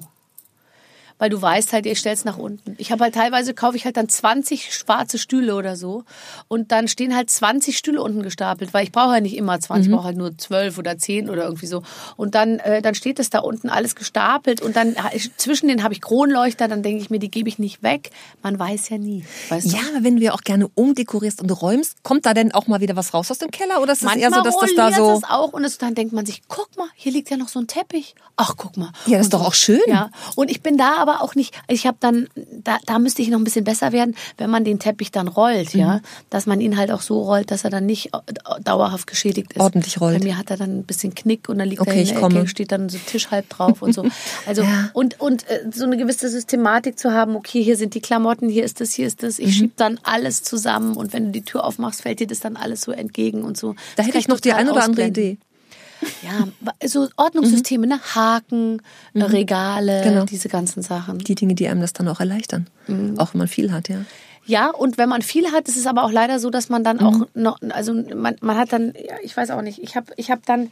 Weil 1.20 1.30
du 1.30 1.40
weißt 1.40 1.74
halt, 1.74 1.86
ihr 1.86 1.96
stellst 1.96 2.26
nach 2.26 2.38
unten. 2.38 2.76
Ich 2.80 2.92
habe 2.92 3.04
halt 3.04 3.14
teilweise 3.14 3.54
kaufe 3.54 3.78
ich 3.78 3.86
halt 3.86 3.98
dann 3.98 4.10
20 4.10 4.74
schwarze 4.74 5.18
Stühle 5.18 5.56
oder 5.56 5.76
so 5.76 6.04
und 6.48 6.72
dann 6.72 6.88
stehen 6.88 7.16
halt 7.16 7.30
20 7.30 7.78
Stühle 7.78 8.02
unten 8.02 8.24
gestapelt, 8.24 8.74
weil 8.74 8.84
ich 8.84 8.92
brauche 8.92 9.14
ja 9.16 9.22
nicht 9.22 9.38
immer 9.38 9.60
20, 9.60 9.88
ich 9.88 9.96
brauche 9.96 10.06
halt 10.06 10.18
nur 10.18 10.36
12 10.38 10.78
oder 10.78 10.98
10 10.98 11.30
oder 11.30 11.44
irgendwie 11.44 11.68
so. 11.68 11.84
Und 12.18 12.36
dann 12.36 12.60
äh, 12.60 12.82
dann 12.82 12.96
steht 12.96 13.20
es 13.20 13.30
da 13.30 13.40
unten 13.40 13.70
alles 13.70 13.96
gestapelt 13.96 14.62
und 14.62 14.76
dann 14.76 14.96
zwischen 15.38 15.68
denen 15.68 15.84
habe 15.84 15.94
ich 15.94 16.02
Kronleuchter, 16.02 16.68
dann 16.68 16.84
denke 16.84 17.02
ich 17.02 17.10
mir, 17.10 17.20
die 17.20 17.30
gebe 17.30 17.50
ich 17.50 17.60
nicht 17.60 17.84
weg. 17.84 18.12
Man 18.42 18.58
weiß 18.58 18.90
ja 18.90 18.98
nie, 18.98 19.26
weißt 19.50 19.68
du? 19.68 19.76
Ja, 19.76 19.82
aber 19.94 20.04
wenn 20.04 20.16
du 20.18 20.24
ja 20.24 20.34
auch 20.34 20.42
gerne 20.42 20.70
umdekorierst 20.74 21.42
und 21.42 21.50
räumst, 21.52 22.02
kommt 22.04 22.26
da 22.26 22.34
denn 22.34 22.54
auch 22.54 22.68
mal 22.68 22.82
wieder 22.82 22.96
was 22.96 23.14
raus 23.14 23.30
aus 23.30 23.40
dem 23.40 23.52
Keller? 23.52 23.82
Oder 23.82 23.94
ist 23.94 24.04
es 24.04 24.16
eher 24.16 24.32
so, 24.32 24.42
dass 24.42 24.58
das 24.58 24.74
da 24.76 24.92
so. 24.92 25.12
es 25.12 25.24
auch 25.24 25.54
und 25.54 25.64
es, 25.64 25.78
dann 25.78 25.96
denkt 25.96 26.14
man 26.14 26.26
sich, 26.26 26.44
guck 26.48 26.78
mal, 26.78 26.88
hier 26.96 27.12
liegt 27.12 27.30
ja 27.30 27.38
noch 27.38 27.50
so 27.50 27.60
ein 27.60 27.68
Teppich. 27.68 28.16
Ach, 28.38 28.56
guck 28.56 28.78
mal. 28.78 28.92
Ja, 29.06 29.18
das 29.18 29.28
ist 29.28 29.34
doch 29.34 29.46
auch 29.46 29.54
schön. 29.54 29.82
Ja, 29.88 30.12
und 30.36 30.50
ich 30.50 30.62
bin 30.62 30.78
da 30.78 30.96
aber 30.98 31.09
auch 31.22 31.36
nicht, 31.36 31.54
ich 31.68 31.86
habe 31.88 31.98
dann, 32.00 32.28
da, 32.64 32.78
da 32.86 33.00
müsste 33.00 33.22
ich 33.22 33.30
noch 33.30 33.38
ein 33.40 33.44
bisschen 33.44 33.64
besser 33.66 33.92
werden, 33.92 34.16
wenn 34.38 34.50
man 34.50 34.64
den 34.64 34.80
Teppich 34.80 35.12
dann 35.12 35.28
rollt, 35.28 35.74
Mhm. 35.74 35.80
ja, 35.80 36.02
dass 36.30 36.46
man 36.46 36.62
ihn 36.62 36.78
halt 36.78 36.92
auch 36.92 37.02
so 37.02 37.22
rollt, 37.22 37.52
dass 37.52 37.64
er 37.64 37.70
dann 37.70 37.86
nicht 37.86 38.14
äh, 38.14 38.62
dauerhaft 38.64 39.08
geschädigt 39.08 39.54
ist. 39.54 39.60
Ordentlich 39.62 40.00
rollt. 40.00 40.20
Bei 40.20 40.24
mir 40.24 40.38
hat 40.38 40.50
er 40.52 40.58
dann 40.58 40.80
ein 40.80 40.84
bisschen 40.84 41.14
Knick 41.16 41.50
und 41.50 41.58
dann 41.60 41.68
liegt 41.68 41.82
Okay, 41.82 41.90
er 41.92 41.96
in 41.98 42.02
ich 42.04 42.10
der 42.12 42.20
komme. 42.20 42.40
Ecke, 42.42 42.48
steht 42.48 42.72
dann 42.72 42.90
so 42.90 42.98
Tisch 43.06 43.32
halb 43.32 43.50
drauf 43.50 43.82
und 43.82 43.94
so. 43.94 44.04
Also 44.46 44.62
Ja. 44.64 44.90
und 44.94 45.20
und 45.20 45.48
äh, 45.50 45.66
so 45.74 45.84
eine 45.86 45.98
gewisse 45.98 46.30
Systematik 46.30 46.98
zu 47.00 47.12
haben, 47.12 47.36
okay, 47.36 47.62
hier 47.64 47.78
sind 47.78 47.94
die 47.96 48.02
Klamotten, 48.02 48.50
hier 48.50 48.64
ist 48.64 48.80
das, 48.82 48.94
hier 48.94 49.08
ist 49.08 49.24
das. 49.24 49.40
Ich 49.40 49.48
Mhm. 49.48 49.52
schieb 49.52 49.78
dann 49.78 50.00
alles 50.04 50.44
zusammen 50.44 50.96
und 50.96 51.14
wenn 51.14 51.26
du 51.26 51.32
die 51.32 51.42
Tür 51.44 51.64
aufmachst, 51.66 52.02
fällt 52.04 52.20
dir 52.20 52.28
das 52.28 52.40
dann 52.40 52.56
alles 52.56 52.82
so 52.82 52.92
entgegen 52.92 53.44
und 53.44 53.58
so. 53.58 53.74
Da 53.74 53.78
Das 53.98 54.08
hätte 54.08 54.18
ich 54.18 54.28
noch 54.28 54.40
die 54.40 54.54
eine 54.54 54.72
oder 54.72 54.84
andere. 54.84 55.08
Idee. 55.08 55.38
Ja, 56.22 56.48
so 56.88 57.08
Ordnungssysteme, 57.18 57.88
ne? 57.88 58.00
Haken, 58.16 58.82
äh, 59.14 59.24
Regale, 59.24 60.02
Genau. 60.04 60.26
diese 60.26 60.48
ganzen 60.50 60.82
Sachen. 60.82 61.20
Die 61.20 61.36
Dinge, 61.36 61.56
die 61.56 61.68
einem 61.68 61.82
das 61.82 61.94
dann 61.94 62.08
auch 62.08 62.20
erleichtern. 62.20 62.68
Auch 63.18 63.34
wenn 63.34 63.40
man 63.40 63.48
viel 63.48 63.72
hat, 63.72 63.90
ja. 63.90 64.06
Ja, 64.46 64.70
und 64.72 64.98
wenn 64.98 65.10
man 65.10 65.22
viel 65.22 65.52
hat, 65.52 65.68
ist 65.68 65.78
es 65.78 65.86
aber 65.86 66.04
auch 66.04 66.12
leider 66.12 66.40
so, 66.40 66.50
dass 66.50 66.70
man 66.70 66.84
dann 66.84 67.00
auch 67.02 67.28
noch, 67.36 67.60
also 67.70 67.94
man, 67.94 68.36
man 68.42 68.58
hat 68.58 68.74
dann, 68.74 68.94
ja, 68.96 69.16
ich 69.22 69.36
weiß 69.38 69.52
auch 69.52 69.62
nicht, 69.62 69.80
ich 69.84 69.96
habe 69.96 70.12
ich 70.18 70.32
hab 70.32 70.44
dann, 70.46 70.72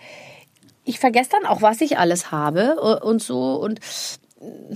ich 0.84 1.00
vergesse 1.00 1.29
dann 1.31 1.46
auch, 1.46 1.62
was 1.62 1.81
ich 1.81 2.00
alles 2.00 2.31
habe 2.31 2.77
äh, 2.81 3.05
und 3.05 3.22
so 3.22 3.55
und 3.55 3.79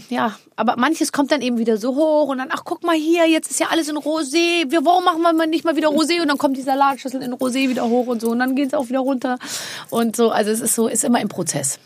ja, 0.09 0.35
aber 0.55 0.75
manches 0.77 1.11
kommt 1.11 1.31
dann 1.31 1.41
eben 1.41 1.57
wieder 1.57 1.77
so 1.77 1.95
hoch 1.95 2.29
und 2.29 2.39
dann, 2.39 2.49
ach 2.51 2.63
guck 2.65 2.83
mal 2.83 2.95
hier, 2.95 3.27
jetzt 3.27 3.51
ist 3.51 3.59
ja 3.59 3.67
alles 3.69 3.89
in 3.89 3.97
Rosé. 3.97 4.71
Wir, 4.71 4.83
warum 4.83 5.03
machen 5.03 5.21
wir 5.21 5.33
mal 5.33 5.45
nicht 5.45 5.65
mal 5.65 5.75
wieder 5.75 5.89
Rosé? 5.89 6.19
Und 6.21 6.29
dann 6.29 6.37
kommt 6.37 6.57
die 6.57 6.63
Salatschüssel 6.63 7.21
in 7.21 7.33
Rosé 7.33 7.69
wieder 7.69 7.87
hoch 7.87 8.07
und 8.07 8.21
so 8.21 8.31
und 8.31 8.39
dann 8.39 8.55
geht 8.55 8.69
es 8.69 8.73
auch 8.73 8.89
wieder 8.89 8.99
runter 8.99 9.37
und 9.89 10.15
so. 10.15 10.31
Also 10.31 10.49
es 10.49 10.61
ist 10.61 10.73
so, 10.73 10.87
ist 10.87 11.03
immer 11.03 11.21
im 11.21 11.29
Prozess. 11.29 11.79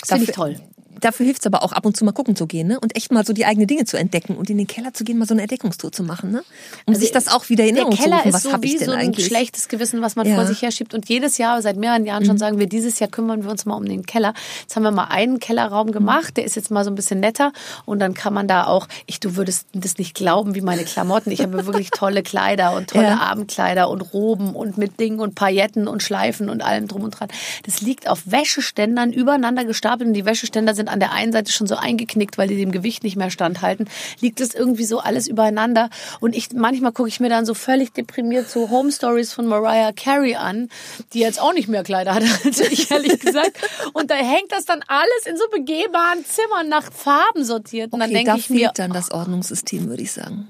Das 0.00 0.08
finde 0.10 0.24
ich 0.24 0.32
toll. 0.32 0.56
Dafür 1.00 1.26
hilft 1.26 1.40
es 1.42 1.46
aber 1.46 1.62
auch 1.62 1.72
ab 1.72 1.84
und 1.86 1.96
zu 1.96 2.04
mal 2.04 2.12
gucken 2.12 2.36
zu 2.36 2.46
gehen 2.46 2.68
ne? 2.68 2.80
und 2.80 2.96
echt 2.96 3.12
mal 3.12 3.24
so 3.24 3.32
die 3.32 3.44
eigenen 3.44 3.66
Dinge 3.66 3.84
zu 3.84 3.96
entdecken 3.96 4.36
und 4.36 4.50
in 4.50 4.58
den 4.58 4.66
Keller 4.66 4.92
zu 4.94 5.04
gehen, 5.04 5.18
mal 5.18 5.26
so 5.26 5.34
eine 5.34 5.42
Entdeckungstour 5.42 5.92
zu 5.92 6.02
machen. 6.02 6.30
Ne? 6.30 6.42
Um 6.86 6.94
sich 6.94 7.12
das 7.12 7.28
auch 7.28 7.48
wieder 7.48 7.64
in 7.64 7.74
Der 7.74 7.84
Erinnerung 7.84 7.96
zu 7.96 8.02
Keller 8.02 8.16
rufen, 8.16 8.28
ist 8.28 8.34
was 8.34 8.42
so 8.44 8.52
habe 8.52 8.66
ich 8.66 8.76
denn 8.78 8.86
so 8.86 8.92
ein 8.92 8.98
eigentlich? 8.98 9.26
schlechtes 9.26 9.68
Gewissen, 9.68 10.02
was 10.02 10.16
man 10.16 10.26
Ja. 10.26 10.32
Mhm. 10.32 10.36
vor 10.36 10.46
sich 10.46 10.62
herschiebt. 10.62 10.94
Und 10.94 11.08
jedes 11.08 11.38
Jahr, 11.38 11.60
seit 11.62 11.76
mehreren 11.76 12.04
Jahren 12.06 12.24
schon, 12.24 12.38
sagen 12.38 12.58
wir, 12.58 12.66
dieses 12.66 12.98
Jahr 12.98 13.10
kümmern 13.10 13.42
wir 13.44 13.50
uns 13.50 13.64
mal 13.66 13.74
um 13.76 13.84
den 13.84 14.04
Keller. 14.06 14.34
Jetzt 14.62 14.76
haben 14.76 14.82
wir 14.82 14.90
mal 14.90 15.04
einen 15.04 15.38
Kellerraum 15.40 15.92
gemacht, 15.92 16.36
der 16.36 16.44
ist 16.44 16.56
jetzt 16.56 16.70
mal 16.70 16.84
so 16.84 16.90
ein 16.90 16.94
bisschen 16.94 17.20
netter. 17.20 17.52
Und 17.84 17.98
dann 18.00 18.14
kann 18.14 18.32
man 18.34 18.48
da 18.48 18.66
auch, 18.66 18.88
ich, 19.06 19.20
du 19.20 19.36
würdest 19.36 19.66
das 19.74 19.98
nicht 19.98 20.14
glauben, 20.14 20.54
wie 20.54 20.60
meine 20.60 20.84
Klamotten. 20.84 21.30
Ich 21.30 21.40
habe 21.42 21.66
wirklich 21.66 21.90
tolle 21.94 22.22
Kleider 22.22 22.74
und 22.74 22.90
tolle 22.90 23.04
Ja. 23.08 23.18
Abendkleider 23.20 23.88
und 23.90 24.00
Roben 24.00 24.54
und 24.54 24.78
mit 24.78 24.98
Dingen 25.00 25.20
und 25.20 25.34
Pailletten 25.34 25.88
und 25.88 26.02
Schleifen 26.02 26.48
und 26.50 26.62
allem 26.62 26.88
drum 26.88 27.02
und 27.04 27.10
dran. 27.10 27.28
Das 27.64 27.80
liegt 27.80 28.08
auf 28.08 28.22
Wäscheständern 28.26 29.12
übereinander 29.12 29.64
gestapelt 29.64 30.08
und 30.08 30.14
die 30.14 30.24
Wäscheständer 30.24 30.74
sind 30.74 30.85
an 30.88 31.00
der 31.00 31.12
einen 31.12 31.32
Seite 31.32 31.52
schon 31.52 31.66
so 31.66 31.76
eingeknickt, 31.76 32.38
weil 32.38 32.48
die 32.48 32.56
dem 32.56 32.72
Gewicht 32.72 33.04
nicht 33.04 33.16
mehr 33.16 33.30
standhalten. 33.30 33.88
Liegt 34.20 34.40
es 34.40 34.54
irgendwie 34.54 34.84
so 34.84 34.98
alles 34.98 35.28
übereinander 35.28 35.90
und 36.20 36.34
ich 36.34 36.52
manchmal 36.52 36.92
gucke 36.92 37.08
ich 37.08 37.20
mir 37.20 37.28
dann 37.28 37.46
so 37.46 37.54
völlig 37.54 37.92
deprimiert 37.92 38.48
so 38.48 38.70
Home 38.70 38.92
Stories 38.92 39.32
von 39.32 39.46
Mariah 39.46 39.92
Carey 39.92 40.36
an, 40.36 40.68
die 41.12 41.20
jetzt 41.20 41.40
auch 41.40 41.52
nicht 41.52 41.68
mehr 41.68 41.82
Kleider 41.82 42.14
hat 42.14 42.22
als 42.44 42.60
ich 42.60 42.90
ehrlich 42.90 43.20
gesagt 43.20 43.52
und 43.92 44.10
da 44.10 44.14
hängt 44.14 44.50
das 44.50 44.64
dann 44.64 44.82
alles 44.86 45.26
in 45.26 45.36
so 45.36 45.44
begehbaren 45.50 46.24
Zimmern 46.24 46.68
nach 46.68 46.92
Farben 46.92 47.44
sortiert 47.44 47.92
und 47.92 48.00
dann 48.00 48.10
Okay, 48.10 48.24
denke 48.24 48.30
da 48.32 48.36
ich 48.36 48.50
mir 48.50 48.58
fehlt 48.66 48.78
dann 48.78 48.92
das 48.92 49.10
Ordnungssystem, 49.10 49.88
würde 49.88 50.02
ich 50.02 50.12
sagen. 50.12 50.48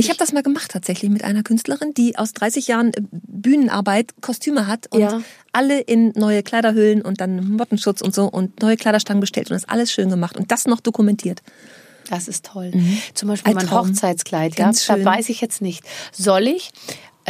Ich 0.00 0.08
habe 0.08 0.18
das 0.18 0.32
mal 0.32 0.42
gemacht 0.42 0.70
tatsächlich 0.72 1.10
mit 1.10 1.22
einer 1.24 1.42
Künstlerin, 1.42 1.92
die 1.94 2.16
aus 2.18 2.32
30 2.32 2.66
Jahren 2.68 2.92
äh, 2.94 3.02
Bühnenarbeit 3.12 4.14
Kostüme 4.20 4.66
hat 4.66 4.86
und 4.90 5.00
Ja. 5.00 5.20
alle 5.52 5.80
in 5.80 6.12
neue 6.16 6.42
Kleiderhüllen 6.42 7.02
und 7.02 7.20
dann 7.20 7.50
Mottenschutz 7.56 8.00
und 8.00 8.14
so 8.14 8.26
und 8.26 8.60
neue 8.62 8.76
Kleiderstangen 8.76 9.20
bestellt 9.20 9.50
und 9.50 9.54
das 9.54 9.68
alles 9.68 9.92
schön 9.92 10.10
gemacht 10.10 10.36
und 10.36 10.50
das 10.50 10.66
noch 10.66 10.80
dokumentiert. 10.80 11.42
Das 12.08 12.26
ist 12.26 12.44
toll. 12.46 12.72
Zum 13.14 13.28
Beispiel 13.28 13.50
Ein 13.50 13.56
mein 13.56 13.66
Traum. 13.68 13.88
Hochzeitskleid, 13.88 14.58
ja, 14.58 14.64
Ganz 14.64 14.84
da 14.86 14.96
schön. 14.96 15.04
weiß 15.04 15.28
ich 15.28 15.40
jetzt 15.40 15.62
nicht. 15.62 15.84
Soll 16.12 16.48
ich, 16.48 16.70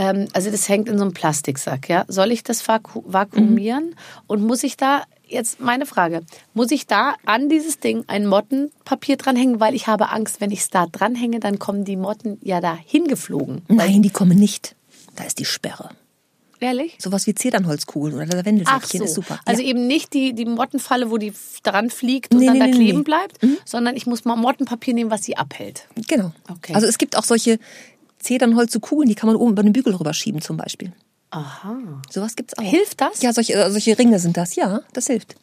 ähm, 0.00 0.28
also 0.32 0.50
das 0.50 0.66
hängt 0.68 0.88
in 0.88 0.96
so 0.96 1.04
einem 1.04 1.12
Plastiksack, 1.12 1.90
ja, 1.90 2.06
soll 2.08 2.32
ich 2.32 2.42
das 2.42 2.66
vaku 2.66 3.02
vakuumieren 3.04 3.94
und 4.26 4.42
muss 4.42 4.64
ich 4.64 4.78
da, 4.78 5.02
jetzt 5.26 5.60
meine 5.60 5.84
Frage, 5.84 6.22
muss 6.54 6.70
ich 6.70 6.86
da 6.86 7.16
an 7.26 7.50
dieses 7.50 7.80
Ding 7.80 8.04
ein 8.06 8.26
Mottenpapier 8.26 9.18
dranhängen, 9.18 9.60
weil 9.60 9.74
ich 9.74 9.88
habe 9.88 10.08
Angst, 10.08 10.40
wenn 10.40 10.50
ich 10.52 10.60
es 10.60 10.70
da 10.70 10.86
dranhänge, 10.86 11.38
dann 11.38 11.58
kommen 11.58 11.84
die 11.84 11.96
Motten 11.96 12.38
ja 12.40 12.62
da 12.62 12.74
hingeflogen. 12.74 13.60
Nein, 13.68 14.00
die 14.00 14.08
kommen 14.08 14.38
nicht. 14.38 14.74
Da 15.16 15.24
ist 15.24 15.38
die 15.38 15.44
Sperre. 15.44 15.90
Ehrlich? 16.60 16.96
Sowas 16.98 17.26
wie 17.26 17.34
Zedernholzkugeln 17.34 18.14
oder 18.14 18.26
Lavendelsäckchen 18.26 19.00
so. 19.00 19.04
ist 19.04 19.14
super. 19.14 19.38
Also 19.44 19.60
ja. 19.60 19.68
eben 19.68 19.86
nicht 19.86 20.14
die, 20.14 20.32
die 20.32 20.46
Mottenfalle, 20.46 21.10
wo 21.10 21.18
die 21.18 21.34
dran 21.62 21.90
fliegt 21.90 22.32
und 22.32 22.40
Nee, 22.40 22.46
dann 22.46 22.54
nee, 22.54 22.60
da 22.60 22.66
nee, 22.66 22.72
kleben 22.72 23.04
bleibt, 23.04 23.38
sondern 23.66 23.96
ich 23.96 24.06
muss 24.06 24.24
mal 24.24 24.36
Mottenpapier 24.36 24.94
nehmen, 24.94 25.10
was 25.10 25.24
sie 25.24 25.36
abhält. 25.36 25.88
Genau. 26.08 26.32
Okay. 26.50 26.74
Also 26.74 26.86
es 26.86 26.96
gibt 26.96 27.16
auch 27.16 27.24
solche 27.24 27.58
Zedernholz 28.20 28.70
zu 28.72 28.80
Kugeln, 28.80 29.08
die 29.08 29.14
kann 29.14 29.26
man 29.26 29.36
oben 29.36 29.52
über 29.52 29.62
den 29.62 29.72
Bügel 29.72 29.94
rüberschieben 29.94 30.40
zum 30.40 30.56
Beispiel. 30.56 30.92
Aha. 31.30 31.76
Sowas 32.10 32.36
gibt's 32.36 32.56
auch. 32.58 32.62
Hilft 32.62 33.00
das? 33.00 33.22
Ja, 33.22 33.32
solche, 33.32 33.54
äh, 33.54 33.70
solche 33.70 33.98
Ringe 33.98 34.18
sind 34.18 34.36
das. 34.36 34.56
Ja, 34.56 34.80
das 34.92 35.06
hilft. 35.06 35.36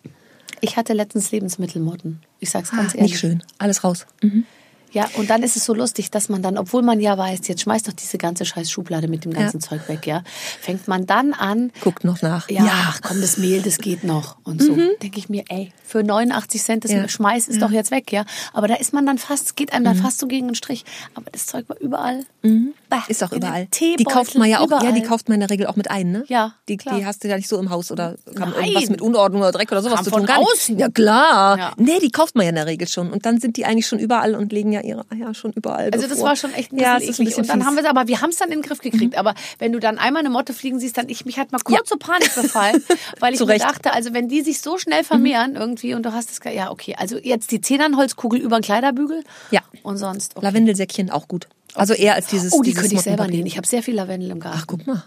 Ich 0.62 0.76
hatte 0.78 0.94
letztens 0.94 1.32
Lebensmittelmotten. 1.32 2.22
Ich 2.40 2.50
sag's 2.50 2.72
ganz 2.72 2.94
ehrlich. 2.96 3.00
Ah, 3.00 3.04
Nicht 3.04 3.20
schön. 3.20 3.44
Alles 3.58 3.84
raus. 3.84 4.06
Mhm. 4.22 4.46
Ja, 4.92 5.08
und 5.16 5.30
dann 5.30 5.44
ist 5.44 5.56
es 5.58 5.66
so 5.66 5.74
lustig, 5.74 6.12
dass 6.12 6.30
man 6.30 6.42
dann, 6.42 6.58
obwohl 6.58 6.82
man 6.82 7.00
ja 7.00 7.18
weiß, 7.18 7.48
jetzt 7.48 7.62
schmeißt 7.62 7.88
doch 7.88 7.94
diese 7.94 8.18
ganze 8.18 8.46
scheiß 8.46 8.72
Schublade 8.72 9.08
mit 9.08 9.26
dem 9.26 9.34
ganzen 9.34 9.60
Zeug 9.62 9.88
weg, 9.90 10.08
ja, 10.08 10.24
fängt 10.62 10.88
man 10.88 11.06
dann 11.06 11.34
an, 11.34 11.72
Guckt 11.82 12.04
noch 12.04 12.22
nach. 12.22 12.50
ja, 12.50 12.64
ach 12.70 13.02
komm, 13.02 13.20
das 13.22 13.38
Mehl, 13.38 13.62
das 13.62 13.78
geht 13.80 14.04
noch 14.04 14.38
und 14.44 14.62
so. 14.62 14.74
Denke 15.02 15.20
ich 15.20 15.30
mir, 15.30 15.44
ey, 15.50 15.72
für 15.86 16.04
89 16.04 16.62
Cent 16.64 16.84
das 16.84 16.92
Mhm. 16.92 16.98
Ja. 16.98 17.08
Schmeiß 17.10 17.48
ist 17.48 17.62
doch 17.62 17.72
jetzt 17.72 17.92
weg, 17.92 18.12
ja. 18.12 18.26
Aber 18.54 18.68
da 18.68 18.76
ist 18.76 18.94
man 18.94 19.06
dann 19.06 19.18
fast, 19.18 19.46
es 19.48 19.56
geht 19.56 19.74
einem 19.74 19.86
dann 19.86 19.96
fast 19.96 20.20
so 20.20 20.28
gegen 20.28 20.48
den 20.48 20.56
Strich. 20.56 20.84
Aber 21.16 21.30
das 21.32 21.46
Zeug 21.48 21.68
war 21.70 21.78
überall. 21.80 22.26
Mhm. 22.44 22.74
Ist 23.08 23.24
auch 23.24 23.32
überall. 23.32 23.68
Die 23.80 24.04
kauft 24.04 24.36
man 24.36 24.50
ja 24.50 24.60
auch, 24.60 24.70
ja, 24.72 24.80
die 24.80 24.88
überall. 24.88 25.02
kauft 25.04 25.28
man 25.30 25.36
in 25.36 25.40
der 25.42 25.50
Regel 25.50 25.68
auch 25.68 25.76
mit 25.76 25.90
ein, 25.92 26.12
ne? 26.12 26.24
Ja, 26.28 26.54
Die, 26.70 26.78
klar. 26.78 26.98
die 26.98 27.06
hast 27.06 27.24
du 27.24 27.28
ja 27.28 27.36
nicht 27.38 27.48
so 27.50 27.58
im 27.60 27.70
Haus 27.70 27.92
oder 27.92 28.16
kann 28.36 28.52
Nein. 28.52 28.64
irgendwas 28.66 28.90
mit 28.90 29.02
Unordnung 29.02 29.42
oder 29.42 29.52
Dreck 29.52 29.72
oder 29.72 29.82
sowas 29.82 29.96
Kam 29.98 30.04
zu 30.06 30.10
von 30.12 30.26
tun. 30.26 30.36
Nicht. 30.38 30.48
außen. 30.54 30.80
Ja, 30.80 30.90
klar. 30.90 31.58
Ja. 31.58 31.74
Nee, 31.78 32.00
die 32.02 32.10
kauft 32.10 32.36
man 32.36 32.44
ja 32.46 32.50
in 32.50 32.56
der 32.56 32.66
Regel 32.66 32.88
schon. 32.88 33.12
Und 33.12 33.26
dann 33.26 33.40
sind 33.40 33.58
die 33.58 33.66
eigentlich 33.66 33.88
schon 33.88 34.00
überall 34.00 34.36
und 34.36 34.52
legen 34.52 34.72
ja 34.72 34.77
ihre 34.84 35.06
Eier 35.12 35.34
schon 35.34 35.52
überall. 35.54 35.90
Also 35.92 36.08
das 36.08 36.18
bevor. 36.18 36.30
war 36.30 36.36
schon 36.36 36.54
echt 36.54 36.72
ein 36.72 36.78
bisschen 36.78 36.92
ja, 36.92 36.98
ist 36.98 37.20
ein 37.20 37.26
bisschen 37.26 37.42
und 37.44 37.50
dann 37.50 37.60
fies. 37.60 37.68
haben 37.68 37.76
wir 37.76 37.84
es, 37.84 37.90
aber 37.90 38.08
wir 38.08 38.22
haben 38.22 38.30
es 38.30 38.38
dann 38.38 38.50
in 38.52 38.60
den 38.60 38.62
Griff 38.64 38.80
gekriegt. 38.80 39.18
Aber 39.18 39.34
wenn 39.60 39.72
du 39.72 39.80
dann 39.80 39.98
einmal 39.98 40.22
eine 40.22 40.30
Motte 40.30 40.54
fliegen 40.54 40.80
siehst, 40.80 40.98
dann 40.98 41.10
ich 41.10 41.26
mich 41.26 41.38
hat 41.40 41.52
mal 41.52 41.60
kurz 41.60 41.90
so 41.90 41.98
Panik 41.98 42.34
befallen, 42.36 42.84
weil 43.20 43.34
ich 43.34 43.40
mir 43.40 43.58
dachte, 43.58 43.94
also 43.94 44.14
wenn 44.14 44.28
die 44.30 44.42
sich 44.42 44.62
so 44.62 44.78
schnell 44.78 45.04
vermehren 45.04 45.56
irgendwie 45.56 45.94
und 45.94 46.04
du 46.06 46.14
hast 46.14 46.30
es, 46.32 46.40
ja 46.54 46.72
okay, 46.72 46.96
also 46.98 47.18
jetzt 47.18 47.52
die 47.52 47.62
Zedernholzkugel 47.62 48.40
über 48.40 48.60
den 48.60 48.64
Kleiderbügel. 48.64 49.24
Ja. 49.52 49.62
Und 49.84 49.98
sonst. 49.98 50.36
Okay. 50.36 50.46
Lavendelsäckchen 50.46 51.10
auch 51.12 51.28
gut. 51.28 51.48
Also 51.74 51.94
eher 51.94 52.16
als 52.16 52.28
dieses. 52.28 52.54
Oh, 52.54 52.62
die 52.62 52.70
dieses 52.72 52.82
könnte 52.82 52.96
ich 52.96 53.02
selber 53.02 53.28
nähen. 53.28 53.46
Ich 53.46 53.58
habe 53.58 53.68
sehr 53.68 53.84
viel 53.84 53.96
Lavendel 53.96 54.32
im 54.32 54.40
Garten. 54.40 54.58
Ach, 54.62 54.68
guck 54.68 54.88
mal. 54.88 55.04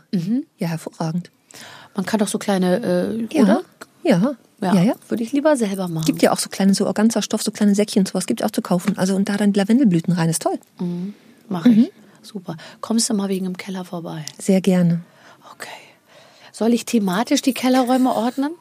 Ja, 0.59 0.69
hervorragend. 0.69 1.31
Man 1.95 2.07
kann 2.07 2.21
doch 2.21 2.29
so 2.29 2.39
kleine, 2.39 3.27
äh, 3.31 3.37
Ja. 3.37 3.43
oder? 3.43 3.63
Ja. 4.03 4.35
Ja, 4.61 4.75
ja, 4.75 4.83
ja. 4.83 4.95
Würde 5.09 5.23
ich 5.23 5.33
lieber 5.33 5.57
selber 5.57 5.89
machen. 5.89 6.05
Gibt 6.05 6.23
ja 6.23 6.33
auch 6.33 6.39
so 6.39 6.49
kleine, 6.51 6.75
so 6.75 6.87
Organza-Stoff, 6.87 7.43
so 7.43 7.51
kleine 7.51 7.75
Säckchen, 7.75 8.05
sowas 8.07 8.27
gibt 8.27 8.45
auch 8.45 8.51
zu 8.51 8.61
kaufen. 8.63 8.99
Also 8.99 9.17
und 9.17 9.29
da 9.29 9.37
dann 9.37 9.53
Lavendelblüten 9.55 10.13
rein, 10.15 10.29
ist 10.29 10.43
toll. 10.43 10.59
Mache 11.49 11.69
ich. 11.71 11.77
Mhm. 11.77 11.87
Super. 12.23 12.57
Kommst 12.81 13.09
du 13.09 13.15
mal 13.15 13.29
wegen 13.29 13.47
im 13.47 13.57
Keller 13.57 13.85
vorbei? 13.85 14.25
Sehr 14.39 14.61
gerne. 14.61 15.01
Okay. 15.55 15.69
Soll 16.53 16.75
ich 16.75 16.85
thematisch 16.85 17.41
die 17.43 17.55
Kellerräume 17.55 18.15
ordnen? 18.15 18.53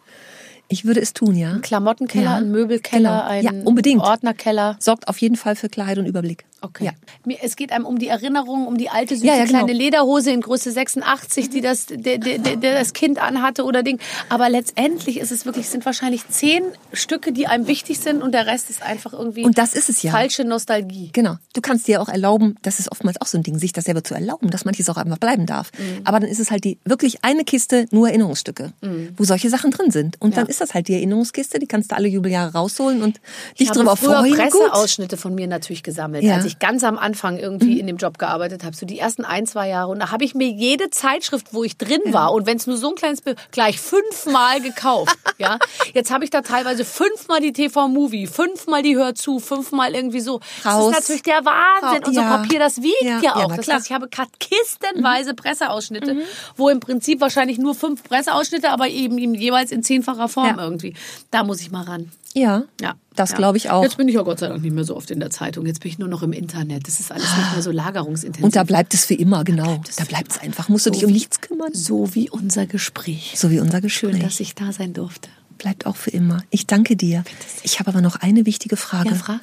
Ich 0.72 0.86
würde 0.86 1.02
es 1.02 1.14
tun, 1.14 1.36
ja. 1.36 1.54
Ein 1.54 1.62
Klamottenkeller, 1.62 2.24
Ja, 2.26 2.36
ein 2.38 2.52
Möbelkeller, 2.52 3.10
genau. 3.10 3.24
ein 3.24 3.44
Ja, 3.44 3.52
unbedingt. 3.66 4.02
Ordnerkeller. 4.02 4.78
Sorgt 4.80 5.08
auf 5.08 5.18
jeden 5.18 5.36
Fall 5.36 5.56
für 5.56 5.68
Klarheit 5.68 5.98
und 5.98 6.06
Überblick. 6.06 6.46
Okay. 6.62 6.86
Ja. 6.86 6.92
Mir, 7.26 7.38
es 7.42 7.56
geht 7.56 7.72
einem 7.72 7.86
um 7.86 8.00
die 8.00 8.08
Erinnerung, 8.08 8.68
um 8.68 8.78
die 8.78 8.90
alte 8.90 9.16
süße 9.16 9.26
Ja, 9.28 9.36
ja, 9.36 9.46
genau. 9.46 9.60
kleine 9.66 9.74
Lederhose 9.74 10.32
in 10.32 10.42
Größe 10.42 10.72
86, 10.72 11.50
die 11.50 11.62
das, 11.62 11.86
der, 11.88 12.18
der, 12.18 12.38
der, 12.40 12.74
das 12.80 12.94
Kind 12.94 13.20
anhatte 13.22 13.64
oder 13.64 13.84
Ding. 13.84 14.00
Aber 14.30 14.50
letztendlich 14.50 15.20
ist 15.20 15.32
es 15.32 15.46
wirklich, 15.46 15.70
sind 15.70 15.86
wahrscheinlich 15.86 16.28
zehn 16.28 16.64
Stücke, 16.94 17.32
die 17.32 17.48
einem 17.48 17.68
wichtig 17.68 18.00
sind 18.00 18.22
und 18.22 18.34
der 18.34 18.46
Rest 18.48 18.70
ist 18.70 18.82
einfach 18.82 19.14
irgendwie 19.14 19.44
Und 19.46 19.58
das 19.58 19.74
ist 19.74 19.90
es 19.90 20.02
ja. 20.04 20.12
falsche 20.12 20.44
Nostalgie. 20.44 21.10
Genau. 21.14 21.36
Du 21.54 21.62
kannst 21.62 21.88
dir 21.88 22.02
auch 22.02 22.10
erlauben, 22.10 22.56
das 22.62 22.80
ist 22.80 22.92
oftmals 22.92 23.20
auch 23.22 23.28
so 23.28 23.38
ein 23.38 23.44
Ding, 23.44 23.58
sich 23.58 23.72
das 23.74 23.86
selber 23.86 24.04
zu 24.04 24.14
erlauben, 24.14 24.50
dass 24.50 24.66
manches 24.66 24.90
auch 24.90 24.98
einfach 24.98 25.18
bleiben 25.18 25.46
darf. 25.46 25.72
Mhm. 25.78 26.02
Aber 26.04 26.20
dann 26.20 26.30
ist 26.30 26.40
es 26.40 26.52
halt 26.52 26.64
die 26.64 26.78
wirklich 26.86 27.24
eine 27.24 27.44
Kiste 27.44 27.86
nur 27.92 28.08
Erinnerungsstücke, 28.10 28.74
wo 29.18 29.24
solche 29.24 29.50
Sachen 29.50 29.72
drin 29.72 29.92
sind. 29.92 30.20
Und 30.22 30.36
dann 30.38 30.46
Ja. 30.46 30.50
ist 30.50 30.62
das 30.62 30.74
halt 30.74 30.88
die 30.88 30.94
Erinnerungskiste, 30.96 31.60
die 31.60 31.68
kannst 31.68 31.92
du 31.92 31.96
alle 31.96 32.08
Jubeljahre 32.08 32.54
rausholen 32.54 33.02
und 33.02 33.18
dich 33.18 33.62
Ich 33.62 33.70
habe 33.70 33.80
drüber 33.80 33.96
früher 33.96 34.18
freuen. 34.20 34.34
Presseausschnitte 34.36 35.18
von 35.18 35.36
mir 35.36 35.48
natürlich 35.48 35.84
gesammelt, 35.84 36.24
Ja. 36.24 36.38
Mhm. 36.38 36.49
Ich 36.50 36.60
ganz 36.60 36.84
am 36.84 36.98
Anfang 36.98 37.38
irgendwie 37.38 37.80
in 37.80 37.88
dem 37.88 37.98
Job 37.98 38.18
gearbeitet 38.18 38.64
habe, 38.64 38.76
so 38.76 38.86
die 38.86 39.00
ersten 39.00 39.24
ein, 39.24 39.46
zwei 39.48 39.70
Jahre. 39.70 39.90
Und 39.92 40.00
da 40.00 40.12
habe 40.12 40.24
ich 40.26 40.36
mir 40.36 40.48
jede 40.50 40.90
Zeitschrift, 40.90 41.48
wo 41.54 41.64
ich 41.64 41.78
drin 41.78 42.02
war, 42.08 42.34
und 42.34 42.46
wenn 42.46 42.58
es 42.58 42.68
nur 42.68 42.78
so 42.78 42.90
ein 42.90 42.96
kleines 42.96 43.22
Bild, 43.22 43.38
gleich 43.52 43.80
fünfmal 43.80 44.60
gekauft. 44.62 45.18
ja, 45.38 45.58
Jetzt 45.94 46.12
habe 46.12 46.24
ich 46.24 46.30
da 46.30 46.42
teilweise 46.42 46.84
fünfmal 46.86 47.40
die 47.40 47.54
TV-Movie, 47.54 48.28
fünfmal 48.28 48.84
die 48.84 48.96
Hör 48.98 49.16
zu, 49.16 49.40
fünfmal 49.40 49.96
irgendwie 49.96 50.20
so. 50.20 50.40
Das 50.64 50.74
Raus. 50.74 50.92
ist 50.94 51.00
natürlich 51.02 51.24
der 51.24 51.46
Wahnsinn. 51.46 52.04
Und 52.06 52.14
so 52.14 52.22
Ja. 52.22 52.38
Papier, 52.38 52.60
das 52.60 52.82
wiegt 52.82 53.02
Ja. 53.02 53.20
ja, 53.20 53.22
Ja, 53.24 53.36
auch. 53.46 53.50
na 53.50 53.56
das 53.58 53.68
heißt, 53.68 53.86
ich 53.88 53.92
habe 53.94 54.08
kistenweise 54.40 55.34
Presseausschnitte, 55.34 56.18
wo 56.58 56.70
im 56.70 56.80
Prinzip 56.80 57.22
wahrscheinlich 57.22 57.58
nur 57.58 57.76
fünf 57.76 58.04
Presseausschnitte, 58.04 58.70
aber 58.72 58.88
eben 58.88 59.18
eben 59.18 59.34
jeweils 59.36 59.72
in 59.72 59.84
zehnfacher 59.84 60.28
Form 60.28 60.58
Ja. 60.58 60.64
irgendwie. 60.64 60.94
Da 61.32 61.44
muss 61.44 61.62
ich 61.62 61.72
mal 61.72 61.84
ran. 61.84 62.12
Ja, 62.34 62.64
Ja. 62.82 62.94
Das 63.16 63.32
ja. 63.32 63.38
glaube 63.38 63.58
ich 63.58 63.70
auch. 63.70 63.84
Jetzt 63.84 63.98
bin 63.98 64.08
ich 64.08 64.16
ja 64.16 64.22
Gott 64.22 64.40
sei 64.40 64.48
Dank 64.48 64.62
nicht 64.62 64.74
mehr 64.74 64.84
so 64.84 64.96
oft 64.96 65.12
in 65.12 65.20
der 65.20 65.30
Zeitung. 65.30 65.66
Jetzt 65.66 65.82
bin 65.82 65.92
ich 65.92 66.00
nur 66.00 66.08
noch 66.08 66.24
im 66.24 66.32
Internet. 66.32 66.88
Das 66.88 67.00
ist 67.00 67.12
alles 67.12 67.36
nicht 67.36 67.52
mehr 67.54 67.62
so 67.62 67.72
lagerungsintensiv. 67.72 68.44
Und 68.44 68.56
da 68.56 68.64
bleibt 68.64 68.94
es 68.94 69.06
für 69.06 69.16
immer, 69.16 69.44
genau. 69.44 69.82
Da 69.98 70.04
bleibt 70.06 70.32
es 70.32 70.40
einfach. 70.40 70.70
Musst 70.70 70.86
du 70.86 70.92
dich 70.92 71.06
um 71.06 71.12
nichts 71.12 71.42
kümmern. 71.42 71.74
so 71.74 72.14
wie 72.16 72.30
unser 72.30 72.66
Gespräch. 72.66 73.34
So 73.36 73.52
wie 73.52 73.60
unser 73.60 73.82
Gespräch. 73.82 74.12
Schön, 74.12 74.22
dass 74.22 74.40
ich 74.40 74.56
da 74.56 74.72
sein 74.72 74.94
durfte. 74.94 75.30
Bleibt 75.58 75.86
auch 75.86 75.98
für 75.98 76.12
immer. 76.12 76.42
Ich 76.52 76.68
danke 76.68 76.96
dir. 76.96 77.24
Ich 77.64 77.80
habe 77.80 77.90
aber 77.90 78.02
noch 78.02 78.16
eine 78.16 78.46
wichtige 78.46 78.78
Frage. 78.78 79.10
Ja, 79.10 79.16
frag. 79.16 79.40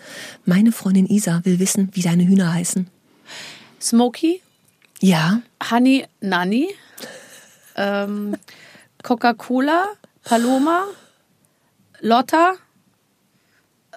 Meine 0.47 0.73
Freundin 0.73 1.07
Isa 1.07 1.43
will 1.45 1.59
wissen, 1.59 1.91
wie 1.93 2.01
deine 2.01 2.27
Hühner 2.27 2.55
heißen. 2.55 2.89
Smokey, 3.81 4.41
Ja, 5.01 5.43
Honey 5.71 6.07
Nanny, 6.21 6.69
ähm, 7.77 8.37
Coca-Cola, 9.03 9.89
Paloma, 10.25 10.85
Lotta, 12.01 12.55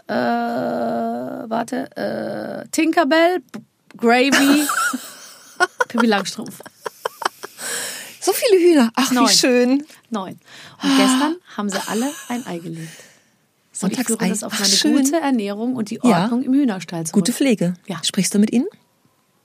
äh, 0.10 1.50
warte, 1.50 1.96
äh, 1.96 2.68
Tinkerbell, 2.72 3.40
B- 3.52 3.60
Gravy, 3.98 4.68
Pippi 5.88 6.06
Langstrumpf. 6.08 6.60
So 8.22 8.32
viele 8.34 8.60
Hühner. 8.62 8.92
Ach, 8.96 9.12
Neun. 9.12 9.28
wie 9.28 9.34
schön. 9.34 9.86
Neun. 10.10 10.40
Und 10.84 10.98
gestern 10.98 11.36
haben 11.56 11.70
sie 11.70 11.80
alle 11.88 12.10
ein 12.28 12.46
Ei 12.48 12.60
gelegt. 12.60 12.90
So, 13.72 13.88
ich 13.88 13.94
führe 13.96 14.08
Sonntagsei. 14.08 14.30
das 14.30 14.44
auf 14.44 14.54
Ach, 14.56 14.60
meine 14.60 14.72
schön. 14.74 14.98
gute 14.98 15.18
Ernährung 15.20 15.76
und 15.76 15.90
die 15.90 16.00
Ja. 16.04 16.24
Ordnung 16.24 16.44
im 16.44 16.54
Hühnerstall 16.54 17.06
zurück. 17.06 17.14
Gute 17.14 17.32
Pflege. 17.34 17.76
Ja. 17.88 17.98
Sprichst 18.04 18.34
du 18.34 18.40
mit 18.40 18.52
ihnen? 18.52 18.68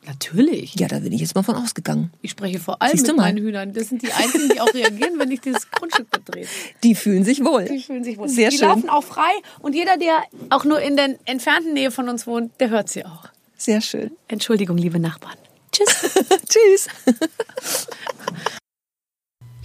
Natürlich. 0.07 0.75
Ja, 0.79 0.88
da 0.88 0.99
bin 0.99 1.12
ich 1.12 1.21
jetzt 1.21 1.35
mal 1.35 1.43
von 1.43 1.55
ausgegangen. 1.55 2.11
Ich 2.21 2.33
spreche 2.33 2.59
vor 2.59 2.81
allem 2.83 2.93
Siehst 2.93 3.07
mit 3.07 3.17
meinen 3.17 3.38
Hühnern. 3.38 3.73
Das 3.73 3.88
sind 3.88 4.03
die 4.03 4.12
einzigen, 4.12 4.51
die 4.51 4.61
auch 4.61 4.73
reagieren, 4.75 5.19
wenn 5.19 5.31
ich 5.31 5.40
dieses 5.40 5.71
Grundstück 5.71 6.11
betrete. 6.11 6.49
Die 6.83 6.95
fühlen 6.95 7.25
sich 7.25 7.45
wohl. 7.45 7.64
Die 7.64 7.81
fühlen 7.81 8.05
sich 8.05 8.19
wohl. 8.19 8.29
Sehr 8.29 8.51
die 8.51 8.59
schön. 8.59 8.69
laufen 8.69 8.88
auch 8.88 9.05
frei 9.05 9.33
und 9.61 9.75
jeder, 9.75 9.97
der 9.97 10.23
auch 10.51 10.64
nur 10.64 10.81
in 10.81 10.97
der 10.97 11.17
entfernten 11.25 11.73
Nähe 11.73 11.90
von 11.90 12.09
uns 12.09 12.27
wohnt, 12.27 12.53
der 12.61 12.71
hört 12.71 12.88
sie 12.90 13.05
auch. 13.05 13.29
Sehr 13.57 13.81
schön. 13.81 14.11
Entschuldigung, 14.29 14.77
liebe 14.77 14.99
Nachbarn. 14.99 15.37
Tschüss. 15.73 16.09
Tschüss. 16.49 16.88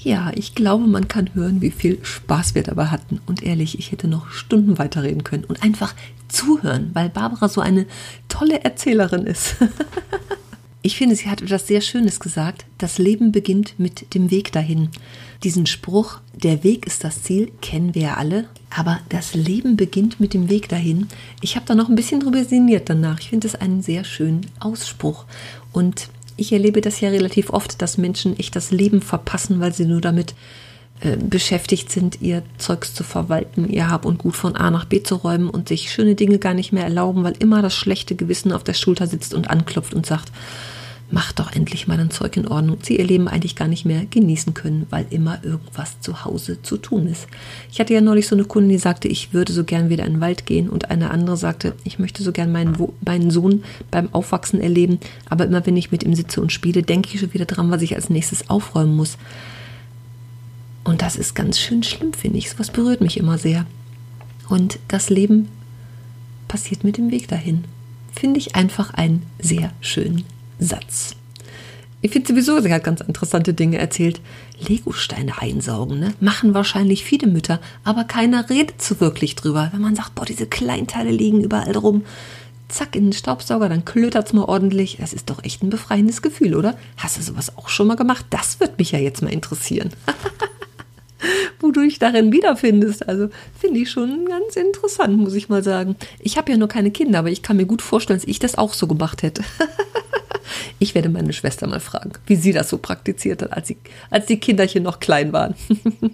Ja, 0.01 0.31
ich 0.33 0.55
glaube, 0.55 0.87
man 0.87 1.09
kann 1.09 1.33
hören, 1.33 1.61
wie 1.61 1.71
viel 1.71 1.99
Spaß 2.03 2.55
wir 2.55 2.63
dabei 2.63 2.85
hatten. 2.85 3.19
Und 3.25 3.43
ehrlich, 3.43 3.77
ich 3.77 3.91
hätte 3.91 4.07
noch 4.07 4.29
Stunden 4.31 4.77
weiterreden 4.77 5.25
können 5.25 5.43
und 5.43 5.61
einfach 5.61 5.93
zuhören, 6.29 6.91
weil 6.93 7.09
Barbara 7.09 7.49
so 7.49 7.59
eine 7.59 7.85
tolle 8.29 8.63
Erzählerin 8.63 9.25
ist. 9.25 9.55
Ich 10.81 10.95
finde, 10.95 11.13
sie 11.17 11.27
hat 11.27 11.41
etwas 11.41 11.67
sehr 11.67 11.81
Schönes 11.81 12.21
gesagt. 12.21 12.65
Das 12.77 12.97
Leben 12.99 13.33
beginnt 13.33 13.77
mit 13.77 14.13
dem 14.13 14.31
Weg 14.31 14.53
dahin. 14.53 14.87
Diesen 15.43 15.65
Spruch, 15.65 16.21
der 16.33 16.63
Weg 16.63 16.87
ist 16.87 17.03
das 17.03 17.21
Ziel, 17.21 17.51
kennen 17.61 17.95
wir 17.95 18.01
ja 18.01 18.13
alle. 18.13 18.45
Aber 18.73 19.01
das 19.09 19.33
Leben 19.33 19.75
beginnt 19.75 20.21
mit 20.21 20.33
dem 20.33 20.49
Weg 20.49 20.69
dahin. 20.69 21.09
Ich 21.41 21.57
habe 21.57 21.65
da 21.65 21.75
noch 21.75 21.89
ein 21.89 21.95
bisschen 21.95 22.21
drüber 22.21 22.45
sinniert 22.45 22.89
danach. 22.89 23.19
Ich 23.19 23.29
finde 23.29 23.47
es 23.47 23.55
einen 23.55 23.81
sehr 23.81 24.05
schönen 24.05 24.45
Ausspruch. 24.61 25.25
Und 25.73 26.07
ich 26.39 26.51
erlebe 26.51 26.81
das 26.81 27.01
ja 27.01 27.09
relativ 27.09 27.49
oft, 27.49 27.81
dass 27.81 27.97
Menschen 27.97 28.37
echt 28.39 28.55
das 28.55 28.71
Leben 28.71 29.01
verpassen, 29.01 29.59
weil 29.59 29.73
sie 29.73 29.85
nur 29.85 30.01
damit 30.01 30.33
äh, 31.01 31.15
beschäftigt 31.15 31.91
sind, 31.91 32.21
ihr 32.21 32.43
Zeugs 32.57 32.93
zu 32.93 33.03
verwalten, 33.03 33.69
ihr 33.69 33.89
Hab 33.89 34.05
und 34.05 34.17
Gut 34.17 34.35
von 34.35 34.55
A 34.55 34.69
nach 34.69 34.85
B 34.85 35.01
zu 35.01 35.15
räumen 35.15 35.49
und 35.49 35.69
sich 35.69 35.91
schöne 35.91 36.15
Dinge 36.15 36.39
gar 36.39 36.53
nicht 36.53 36.73
mehr 36.73 36.83
erlauben, 36.83 37.23
weil 37.23 37.35
immer 37.39 37.61
das 37.61 37.73
schlechte 37.73 38.15
Gewissen 38.15 38.51
auf 38.51 38.63
der 38.63 38.73
Schulter 38.73 39.07
sitzt 39.07 39.33
und 39.33 39.49
anklopft 39.49 39.93
und 39.93 40.05
sagt, 40.05 40.31
mach 41.11 41.31
doch 41.31 41.51
endlich 41.51 41.87
mal 41.87 41.97
dein 41.97 42.11
Zeug 42.11 42.37
in 42.37 42.47
Ordnung. 42.47 42.77
Sie 42.81 42.97
ihr 42.97 43.05
Leben 43.05 43.27
eigentlich 43.27 43.55
gar 43.55 43.67
nicht 43.67 43.85
mehr 43.85 44.05
genießen 44.05 44.53
können, 44.53 44.85
weil 44.89 45.05
immer 45.09 45.43
irgendwas 45.43 45.99
zu 46.01 46.23
Hause 46.23 46.61
zu 46.61 46.77
tun 46.77 47.07
ist. 47.07 47.27
Ich 47.71 47.79
hatte 47.79 47.93
ja 47.93 48.01
neulich 48.01 48.27
so 48.27 48.35
eine 48.35 48.45
Kundin, 48.45 48.69
die 48.69 48.77
sagte, 48.77 49.07
ich 49.07 49.33
würde 49.33 49.51
so 49.51 49.63
gern 49.63 49.89
wieder 49.89 50.05
in 50.05 50.13
den 50.13 50.21
Wald 50.21 50.45
gehen 50.45 50.69
und 50.69 50.91
eine 50.91 51.09
andere 51.11 51.37
sagte, 51.37 51.73
ich 51.83 51.99
möchte 51.99 52.21
so 52.21 52.31
gern 52.31 52.51
meinen, 52.51 52.77
meinen 53.05 53.31
Sohn 53.31 53.63
beim 53.89 54.13
Aufwachsen 54.13 54.61
erleben, 54.61 54.99
aber 55.29 55.45
immer 55.45 55.65
wenn 55.65 55.77
ich 55.77 55.91
mit 55.91 56.03
ihm 56.03 56.13
sitze 56.13 56.41
und 56.41 56.51
spiele, 56.51 56.83
denke 56.83 57.09
ich 57.13 57.19
schon 57.19 57.33
wieder 57.33 57.45
dran, 57.45 57.71
was 57.71 57.81
ich 57.81 57.95
als 57.95 58.09
nächstes 58.09 58.49
aufräumen 58.49 58.95
muss. 58.95 59.17
Und 60.83 61.01
das 61.01 61.15
ist 61.15 61.35
ganz 61.35 61.59
schön 61.59 61.83
schlimm, 61.83 62.13
finde 62.13 62.37
ich. 62.37 62.49
Sowas 62.49 62.71
berührt 62.71 63.01
mich 63.01 63.17
immer 63.17 63.37
sehr. 63.37 63.65
Und 64.47 64.79
das 64.87 65.09
Leben 65.09 65.49
passiert 66.47 66.83
mit 66.83 66.97
dem 66.97 67.11
Weg 67.11 67.27
dahin. 67.27 67.65
Finde 68.13 68.39
ich 68.39 68.55
einfach 68.55 68.93
einen 68.93 69.23
sehr 69.39 69.71
schönen 69.81 70.23
Satz. 70.59 71.15
Ich 72.01 72.11
finde 72.11 72.29
sowieso, 72.29 72.61
sie 72.61 72.71
hat 72.71 72.83
ganz 72.83 73.01
interessante 73.01 73.53
Dinge 73.53 73.77
erzählt. 73.77 74.21
Legosteine 74.67 75.41
einsaugen, 75.41 75.99
ne? 75.99 76.13
Machen 76.21 76.53
wahrscheinlich 76.53 77.03
viele 77.03 77.27
Mütter, 77.27 77.59
aber 77.83 78.05
keiner 78.05 78.49
redet 78.49 78.81
so 78.81 79.01
wirklich 79.01 79.35
drüber. 79.35 79.69
Wenn 79.73 79.81
man 79.81 79.95
sagt, 79.95 80.15
boah, 80.15 80.25
diese 80.25 80.47
Kleinteile 80.47 81.11
liegen 81.11 81.43
überall 81.43 81.75
rum, 81.75 82.05
zack, 82.69 82.95
in 82.95 83.05
den 83.05 83.13
Staubsauger, 83.13 83.67
dann 83.67 83.83
klötert's 83.83 84.31
mal 84.31 84.45
ordentlich. 84.45 84.97
Das 84.99 85.11
ist 85.11 85.29
doch 85.29 85.43
echt 85.43 85.61
ein 85.61 85.69
befreiendes 85.69 86.21
Gefühl, 86.21 86.55
oder? 86.55 86.77
Hast 86.95 87.17
du 87.17 87.21
sowas 87.21 87.57
auch 87.57 87.67
schon 87.67 87.87
mal 87.87 87.95
gemacht? 87.95 88.25
Das 88.29 88.59
wird 88.61 88.77
mich 88.79 88.91
ja 88.91 88.99
jetzt 88.99 89.21
mal 89.21 89.33
interessieren. 89.33 89.89
wo 91.59 91.71
du 91.71 91.81
dich 91.81 91.99
darin 91.99 92.31
wiederfindest. 92.31 93.07
Also 93.07 93.29
finde 93.57 93.81
ich 93.81 93.91
schon 93.91 94.25
ganz 94.25 94.55
interessant, 94.55 95.17
muss 95.17 95.33
ich 95.33 95.49
mal 95.49 95.63
sagen. 95.63 95.95
Ich 96.19 96.37
habe 96.37 96.51
ja 96.51 96.57
nur 96.57 96.67
keine 96.67 96.91
Kinder, 96.91 97.19
aber 97.19 97.29
ich 97.29 97.41
kann 97.41 97.57
mir 97.57 97.65
gut 97.65 97.81
vorstellen, 97.81 98.19
dass 98.19 98.27
ich 98.27 98.39
das 98.39 98.57
auch 98.57 98.73
so 98.73 98.87
gemacht 98.87 99.23
hätte. 99.23 99.43
ich 100.79 100.95
werde 100.95 101.09
meine 101.09 101.33
Schwester 101.33 101.67
mal 101.67 101.79
fragen, 101.79 102.13
wie 102.25 102.35
sie 102.35 102.51
das 102.51 102.69
so 102.69 102.77
praktiziert 102.77 103.41
hat, 103.41 103.53
als, 103.53 103.67
sie, 103.67 103.77
als 104.09 104.25
die 104.25 104.39
Kinderchen 104.39 104.83
noch 104.83 104.99
klein 104.99 105.33
waren. 105.33 105.55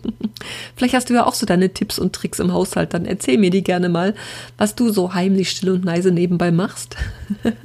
Vielleicht 0.75 0.93
hast 0.93 1.09
du 1.09 1.13
ja 1.13 1.25
auch 1.25 1.33
so 1.33 1.45
deine 1.45 1.69
Tipps 1.69 1.99
und 1.99 2.13
Tricks 2.13 2.39
im 2.39 2.53
Haushalt. 2.53 2.93
Dann 2.93 3.05
erzähl 3.05 3.37
mir 3.37 3.49
die 3.49 3.63
gerne 3.63 3.89
mal, 3.89 4.15
was 4.57 4.75
du 4.75 4.91
so 4.91 5.13
heimlich 5.13 5.49
still 5.49 5.71
und 5.71 5.85
leise 5.85 6.11
nebenbei 6.11 6.51
machst. 6.51 6.95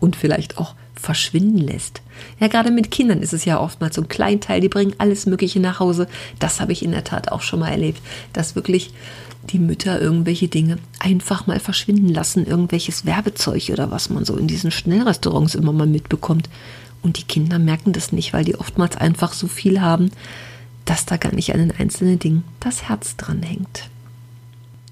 und 0.00 0.16
vielleicht 0.16 0.58
auch 0.58 0.74
verschwinden 0.94 1.58
lässt. 1.58 2.02
Ja, 2.38 2.48
gerade 2.48 2.70
mit 2.70 2.90
Kindern 2.90 3.22
ist 3.22 3.32
es 3.32 3.44
ja 3.44 3.58
oftmals 3.58 3.96
so 3.96 4.02
ein 4.02 4.08
Kleinteil, 4.08 4.60
die 4.60 4.68
bringen 4.68 4.94
alles 4.98 5.26
Mögliche 5.26 5.60
nach 5.60 5.80
Hause. 5.80 6.06
Das 6.38 6.60
habe 6.60 6.72
ich 6.72 6.84
in 6.84 6.92
der 6.92 7.04
Tat 7.04 7.32
auch 7.32 7.40
schon 7.40 7.60
mal 7.60 7.70
erlebt, 7.70 8.02
dass 8.32 8.54
wirklich 8.54 8.92
die 9.44 9.58
Mütter 9.58 10.00
irgendwelche 10.00 10.48
Dinge 10.48 10.78
einfach 10.98 11.46
mal 11.46 11.60
verschwinden 11.60 12.08
lassen, 12.08 12.46
irgendwelches 12.46 13.06
Werbezeug 13.06 13.70
oder 13.70 13.90
was 13.90 14.10
man 14.10 14.24
so 14.24 14.36
in 14.36 14.46
diesen 14.46 14.70
Schnellrestaurants 14.70 15.54
immer 15.54 15.72
mal 15.72 15.86
mitbekommt. 15.86 16.48
Und 17.02 17.18
die 17.18 17.24
Kinder 17.24 17.58
merken 17.58 17.92
das 17.92 18.12
nicht, 18.12 18.32
weil 18.32 18.44
die 18.44 18.56
oftmals 18.56 18.96
einfach 18.96 19.32
so 19.32 19.46
viel 19.46 19.80
haben, 19.80 20.10
dass 20.84 21.06
da 21.06 21.16
gar 21.16 21.34
nicht 21.34 21.54
an 21.54 21.60
den 21.60 21.72
einzelnen 21.72 22.18
Dingen 22.18 22.44
das 22.60 22.88
Herz 22.88 23.16
dran 23.16 23.42
hängt. 23.42 23.88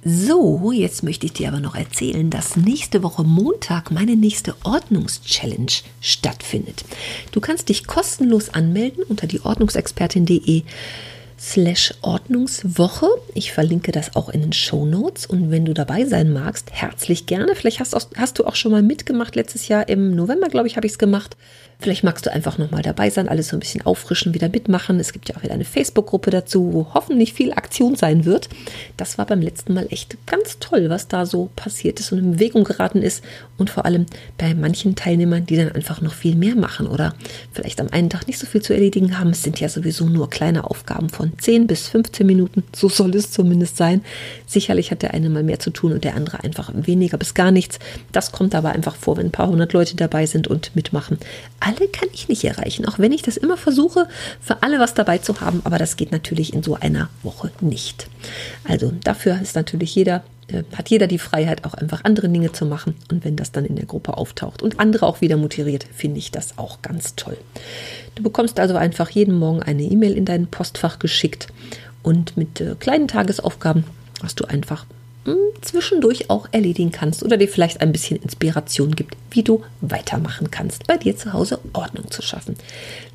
So, 0.04 0.72
jetzt 0.72 1.02
möchte 1.02 1.26
ich 1.26 1.32
dir 1.32 1.48
aber 1.48 1.61
noch 1.61 1.74
erzählen, 1.74 2.30
dass 2.30 2.56
nächste 2.56 3.02
Woche 3.02 3.24
Montag 3.24 3.90
meine 3.90 4.16
nächste 4.16 4.54
Ordnungschallenge 4.64 5.82
stattfindet. 6.00 6.84
Du 7.32 7.40
kannst 7.40 7.68
dich 7.68 7.87
kostenlos 7.87 8.48
anmelden 8.50 9.02
unter 9.02 9.26
dieordnungsexpertin.de 9.26 10.62
slash 11.38 11.94
Ordnungswoche. 12.03 13.07
Ich 13.35 13.53
verlinke 13.53 13.92
das 13.92 14.16
auch 14.16 14.29
in 14.29 14.42
den 14.42 14.53
Show 14.53 14.85
Notes 14.85 15.27
und 15.27 15.51
wenn 15.51 15.64
du 15.64 15.74
dabei 15.74 16.05
sein 16.05 16.33
magst, 16.33 16.72
herzlich 16.72 17.27
gerne. 17.27 17.55
Vielleicht 17.55 17.81
hast, 17.81 17.94
hast 18.16 18.38
du 18.38 18.44
auch 18.44 18.57
schon 18.57 18.72
mal 18.72 18.83
mitgemacht 18.83 19.37
letztes 19.37 19.68
Jahr 19.68 19.88
im 19.88 20.14
November, 20.14 20.48
glaube 20.48 20.66
ich, 20.66 20.77
habe 20.77 20.87
ich 20.87 20.92
es 20.92 20.98
gemacht. 20.98 21.37
Vielleicht 21.80 22.02
magst 22.02 22.26
du 22.26 22.32
einfach 22.32 22.58
nochmal 22.58 22.82
dabei 22.82 23.08
sein, 23.08 23.28
alles 23.28 23.48
so 23.48 23.56
ein 23.56 23.60
bisschen 23.60 23.86
auffrischen, 23.86 24.34
wieder 24.34 24.48
mitmachen. 24.48 24.98
Es 24.98 25.12
gibt 25.12 25.28
ja 25.28 25.36
auch 25.36 25.44
wieder 25.44 25.54
eine 25.54 25.64
Facebook-Gruppe 25.64 26.30
dazu, 26.30 26.72
wo 26.72 26.88
hoffentlich 26.92 27.34
viel 27.34 27.52
Aktion 27.52 27.94
sein 27.94 28.24
wird. 28.24 28.48
Das 28.96 29.16
war 29.16 29.26
beim 29.26 29.40
letzten 29.40 29.74
Mal 29.74 29.86
echt 29.90 30.16
ganz 30.26 30.58
toll, 30.58 30.90
was 30.90 31.06
da 31.06 31.24
so 31.24 31.50
passiert 31.54 32.00
ist 32.00 32.10
und 32.10 32.18
in 32.18 32.32
Bewegung 32.32 32.64
geraten 32.64 33.00
ist. 33.00 33.22
Und 33.58 33.70
vor 33.70 33.84
allem 33.84 34.06
bei 34.38 34.54
manchen 34.54 34.96
Teilnehmern, 34.96 35.46
die 35.46 35.56
dann 35.56 35.70
einfach 35.70 36.00
noch 36.00 36.14
viel 36.14 36.34
mehr 36.34 36.56
machen 36.56 36.88
oder 36.88 37.14
vielleicht 37.52 37.80
am 37.80 37.88
einen 37.92 38.10
Tag 38.10 38.26
nicht 38.26 38.40
so 38.40 38.46
viel 38.48 38.60
zu 38.62 38.72
erledigen 38.72 39.16
haben. 39.16 39.30
Es 39.30 39.44
sind 39.44 39.60
ja 39.60 39.68
sowieso 39.68 40.06
nur 40.06 40.30
kleine 40.30 40.64
Aufgaben 40.64 41.08
von 41.10 41.38
10 41.38 41.68
bis 41.68 41.86
15 41.86 42.26
Minuten. 42.26 42.64
So 42.74 42.88
soll 42.88 43.14
es 43.14 43.30
zumindest 43.30 43.76
sein. 43.76 44.02
Sicherlich 44.46 44.90
hat 44.90 45.02
der 45.02 45.14
eine 45.14 45.30
mal 45.30 45.44
mehr 45.44 45.60
zu 45.60 45.70
tun 45.70 45.92
und 45.92 46.02
der 46.02 46.16
andere 46.16 46.42
einfach 46.42 46.72
weniger 46.74 47.18
bis 47.18 47.34
gar 47.34 47.52
nichts. 47.52 47.78
Das 48.10 48.32
kommt 48.32 48.56
aber 48.56 48.70
einfach 48.70 48.96
vor, 48.96 49.16
wenn 49.16 49.26
ein 49.26 49.32
paar 49.32 49.48
hundert 49.48 49.72
Leute 49.72 49.94
dabei 49.94 50.26
sind 50.26 50.48
und 50.48 50.74
mitmachen 50.74 51.18
alle 51.68 51.88
kann 51.88 52.09
ich 52.12 52.28
nicht 52.28 52.44
erreichen, 52.44 52.87
auch 52.87 52.98
wenn 52.98 53.12
ich 53.12 53.22
das 53.22 53.37
immer 53.37 53.59
versuche, 53.59 54.09
für 54.40 54.62
alle 54.62 54.81
was 54.81 54.94
dabei 54.94 55.18
zu 55.18 55.40
haben, 55.40 55.61
aber 55.64 55.76
das 55.76 55.96
geht 55.96 56.12
natürlich 56.12 56.54
in 56.54 56.62
so 56.62 56.76
einer 56.76 57.11
Woche 57.22 57.50
nicht. 57.61 58.09
Also 58.66 58.92
dafür 59.04 59.38
ist 59.42 59.54
natürlich 59.54 59.94
jeder, 59.94 60.24
äh, 60.48 60.62
hat 60.74 60.88
jeder 60.88 61.07
die 61.07 61.18
Freiheit, 61.18 61.66
auch 61.66 61.74
einfach 61.74 62.04
andere 62.04 62.31
Dinge 62.31 62.52
zu 62.52 62.64
machen. 62.64 62.94
Und 63.11 63.24
wenn 63.24 63.37
das 63.37 63.52
dann 63.52 63.66
in 63.66 63.76
der 63.76 63.85
Gruppe 63.85 64.16
auftaucht 64.16 64.62
und 64.62 64.81
andere 64.81 65.07
auch 65.07 65.20
wieder 65.20 65.37
motiviert, 65.37 65.85
finde 65.94 66.18
ich 66.18 66.31
das 66.31 66.57
auch 66.57 66.81
ganz 66.81 67.16
toll. 67.16 67.37
Du 68.14 68.22
bekommst 68.22 68.59
also 68.59 68.76
einfach 68.76 69.11
jeden 69.11 69.35
Morgen 69.35 69.62
eine 69.62 69.83
E-Mail 69.83 70.16
in 70.16 70.24
dein 70.24 70.46
Postfach 70.46 70.98
geschickt 70.98 71.48
und 72.02 72.38
mit 72.38 72.62
äh, 72.62 72.76
kleinen 72.81 73.09
Tagesaufgaben 73.09 73.85
hast 74.22 74.40
du 74.40 74.46
einfach 74.46 74.87
zwischendurch 75.60 76.30
auch 76.30 76.48
erledigen 76.52 76.92
kannst 76.92 77.22
oder 77.22 77.36
dir 77.36 77.48
vielleicht 77.48 77.80
ein 77.80 77.92
bisschen 77.92 78.20
Inspiration 78.22 78.94
gibt, 78.94 79.16
wie 79.30 79.42
du 79.42 79.62
weitermachen 79.80 80.50
kannst, 80.50 80.86
bei 80.86 80.96
dir 80.96 81.16
zu 81.16 81.32
Hause 81.32 81.58
Ordnung 81.72 82.10
zu 82.10 82.22
schaffen. 82.22 82.56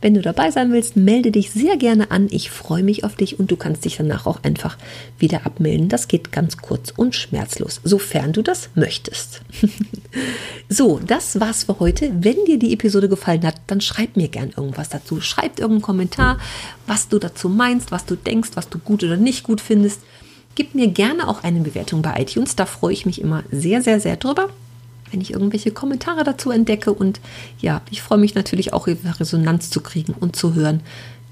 Wenn 0.01 0.13
du 0.13 0.21
dabei 0.21 0.51
sein 0.51 0.71
willst, 0.71 0.95
melde 0.95 1.31
dich 1.31 1.51
sehr 1.51 1.77
gerne 1.77 2.11
an. 2.11 2.27
Ich 2.29 2.51
freue 2.51 2.83
mich 2.83 3.03
auf 3.03 3.15
dich 3.15 3.39
und 3.39 3.49
du 3.51 3.55
kannst 3.55 3.85
dich 3.85 3.97
danach 3.97 4.25
auch 4.25 4.43
einfach 4.43 4.77
wieder 5.17 5.45
abmelden. 5.45 5.89
Das 5.89 6.07
geht 6.07 6.31
ganz 6.31 6.57
kurz 6.57 6.91
und 6.95 7.15
schmerzlos, 7.15 7.79
sofern 7.83 8.33
du 8.33 8.41
das 8.41 8.69
möchtest. 8.75 9.41
so, 10.69 10.99
das 11.05 11.39
war's 11.39 11.63
für 11.63 11.79
heute. 11.79 12.11
Wenn 12.19 12.45
dir 12.45 12.59
die 12.59 12.73
Episode 12.73 13.09
gefallen 13.09 13.45
hat, 13.45 13.55
dann 13.67 13.81
schreib 13.81 14.17
mir 14.17 14.27
gern 14.27 14.53
irgendwas 14.55 14.89
dazu. 14.89 15.21
Schreib 15.21 15.59
irgendeinen 15.59 15.81
Kommentar, 15.81 16.39
was 16.87 17.07
du 17.07 17.19
dazu 17.19 17.49
meinst, 17.49 17.91
was 17.91 18.05
du 18.05 18.15
denkst, 18.15 18.51
was 18.55 18.69
du 18.69 18.79
gut 18.79 19.03
oder 19.03 19.17
nicht 19.17 19.43
gut 19.43 19.61
findest. 19.61 20.01
Gib 20.55 20.75
mir 20.75 20.87
gerne 20.87 21.27
auch 21.27 21.43
eine 21.43 21.61
Bewertung 21.61 22.01
bei 22.01 22.21
iTunes. 22.21 22.55
Da 22.55 22.65
freue 22.65 22.93
ich 22.93 23.05
mich 23.05 23.21
immer 23.21 23.43
sehr, 23.51 23.81
sehr, 23.81 23.99
sehr 23.99 24.17
drüber, 24.17 24.49
wenn 25.11 25.21
ich 25.21 25.33
irgendwelche 25.33 25.71
Kommentare 25.71 26.23
dazu 26.23 26.51
entdecke. 26.51 26.93
Und 26.93 27.19
ja, 27.59 27.81
ich 27.89 28.01
freue 28.01 28.19
mich 28.19 28.35
natürlich 28.35 28.73
auch, 28.73 28.87
Resonanz 28.87 29.69
zu 29.69 29.81
kriegen 29.81 30.13
und 30.19 30.35
zu 30.35 30.53
hören, 30.53 30.81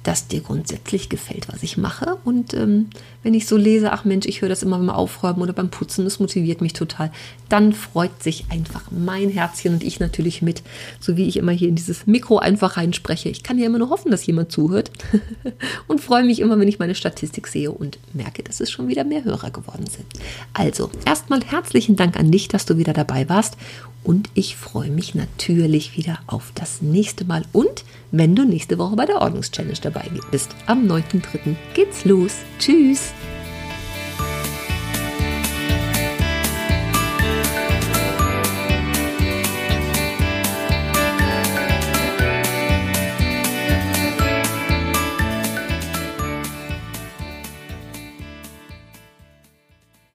dass 0.04 0.28
dir 0.28 0.42
grundsätzlich 0.42 1.10
gefällt, 1.10 1.48
was 1.52 1.62
ich 1.64 1.78
mache. 1.78 2.18
Und 2.26 2.54
ähm, 2.54 2.88
wenn 3.24 3.34
ich 3.34 3.46
so 3.46 3.56
lese, 3.56 3.92
ach 3.92 4.04
Mensch, 4.04 4.26
ich 4.26 4.42
höre 4.42 4.50
das 4.50 4.64
immer 4.64 4.78
beim 4.78 4.90
Aufräumen 4.90 5.42
oder 5.42 5.54
beim 5.54 5.70
Putzen, 5.70 6.06
das 6.06 6.20
motiviert 6.20 6.62
mich 6.62 6.74
total, 6.74 7.12
dann 7.50 7.74
freut 7.74 8.24
sich 8.24 8.46
einfach 8.50 8.84
mein 8.90 9.30
Herzchen 9.30 9.74
und 9.74 9.84
ich 9.84 10.00
natürlich 10.00 10.42
mit, 10.42 10.64
so 11.00 11.18
wie 11.18 11.28
ich 11.28 11.38
immer 11.38 11.52
hier 11.52 11.70
in 11.70 11.76
dieses 11.76 12.08
Mikro 12.08 12.40
einfach 12.40 12.78
reinspreche. 12.78 13.30
Ich 13.30 13.44
kann 13.44 13.60
ja 13.60 13.66
immer 13.66 13.78
nur 13.78 13.90
hoffen, 13.90 14.10
dass 14.10 14.26
jemand 14.26 14.52
zuhört 14.52 14.92
und 15.88 16.02
freue 16.02 16.24
mich 16.24 16.40
immer, 16.40 16.58
wenn 16.60 16.68
ich 16.68 16.80
meine 16.80 16.96
Statistik 16.96 17.48
sehe 17.48 17.72
und 17.72 18.00
merke, 18.14 18.42
dass 18.42 18.60
es 18.60 18.72
schon 18.72 18.88
wieder 18.88 19.04
mehr 19.04 19.24
Hörer 19.24 19.52
geworden 19.52 19.86
sind. 19.88 20.08
Also, 20.54 20.90
erstmal 21.06 21.44
herzlichen 21.44 21.96
Dank 21.96 22.18
an 22.18 22.32
dich, 22.32 22.48
dass 22.48 22.66
du 22.66 22.78
wieder 22.78 22.94
dabei 22.94 23.30
warst 23.30 23.58
und 24.04 24.30
ich 24.34 24.56
freue 24.56 24.90
mich 24.90 25.14
natürlich 25.14 25.96
wieder 25.96 26.20
auf 26.26 26.52
das 26.56 26.82
nächste 26.82 27.26
Mal 27.26 27.44
und 27.52 27.84
wenn 28.12 28.36
du 28.36 28.44
nächste 28.44 28.78
Woche 28.78 28.96
bei 28.96 29.06
der 29.06 29.22
Ordnungschallenge 29.22 29.76
dabei 29.92 30.10
bist. 30.32 30.56
Am 30.68 30.88
9.3. 30.88 31.56
geht's 31.74 32.06
los. 32.06 32.38
Tschüss! 32.60 33.14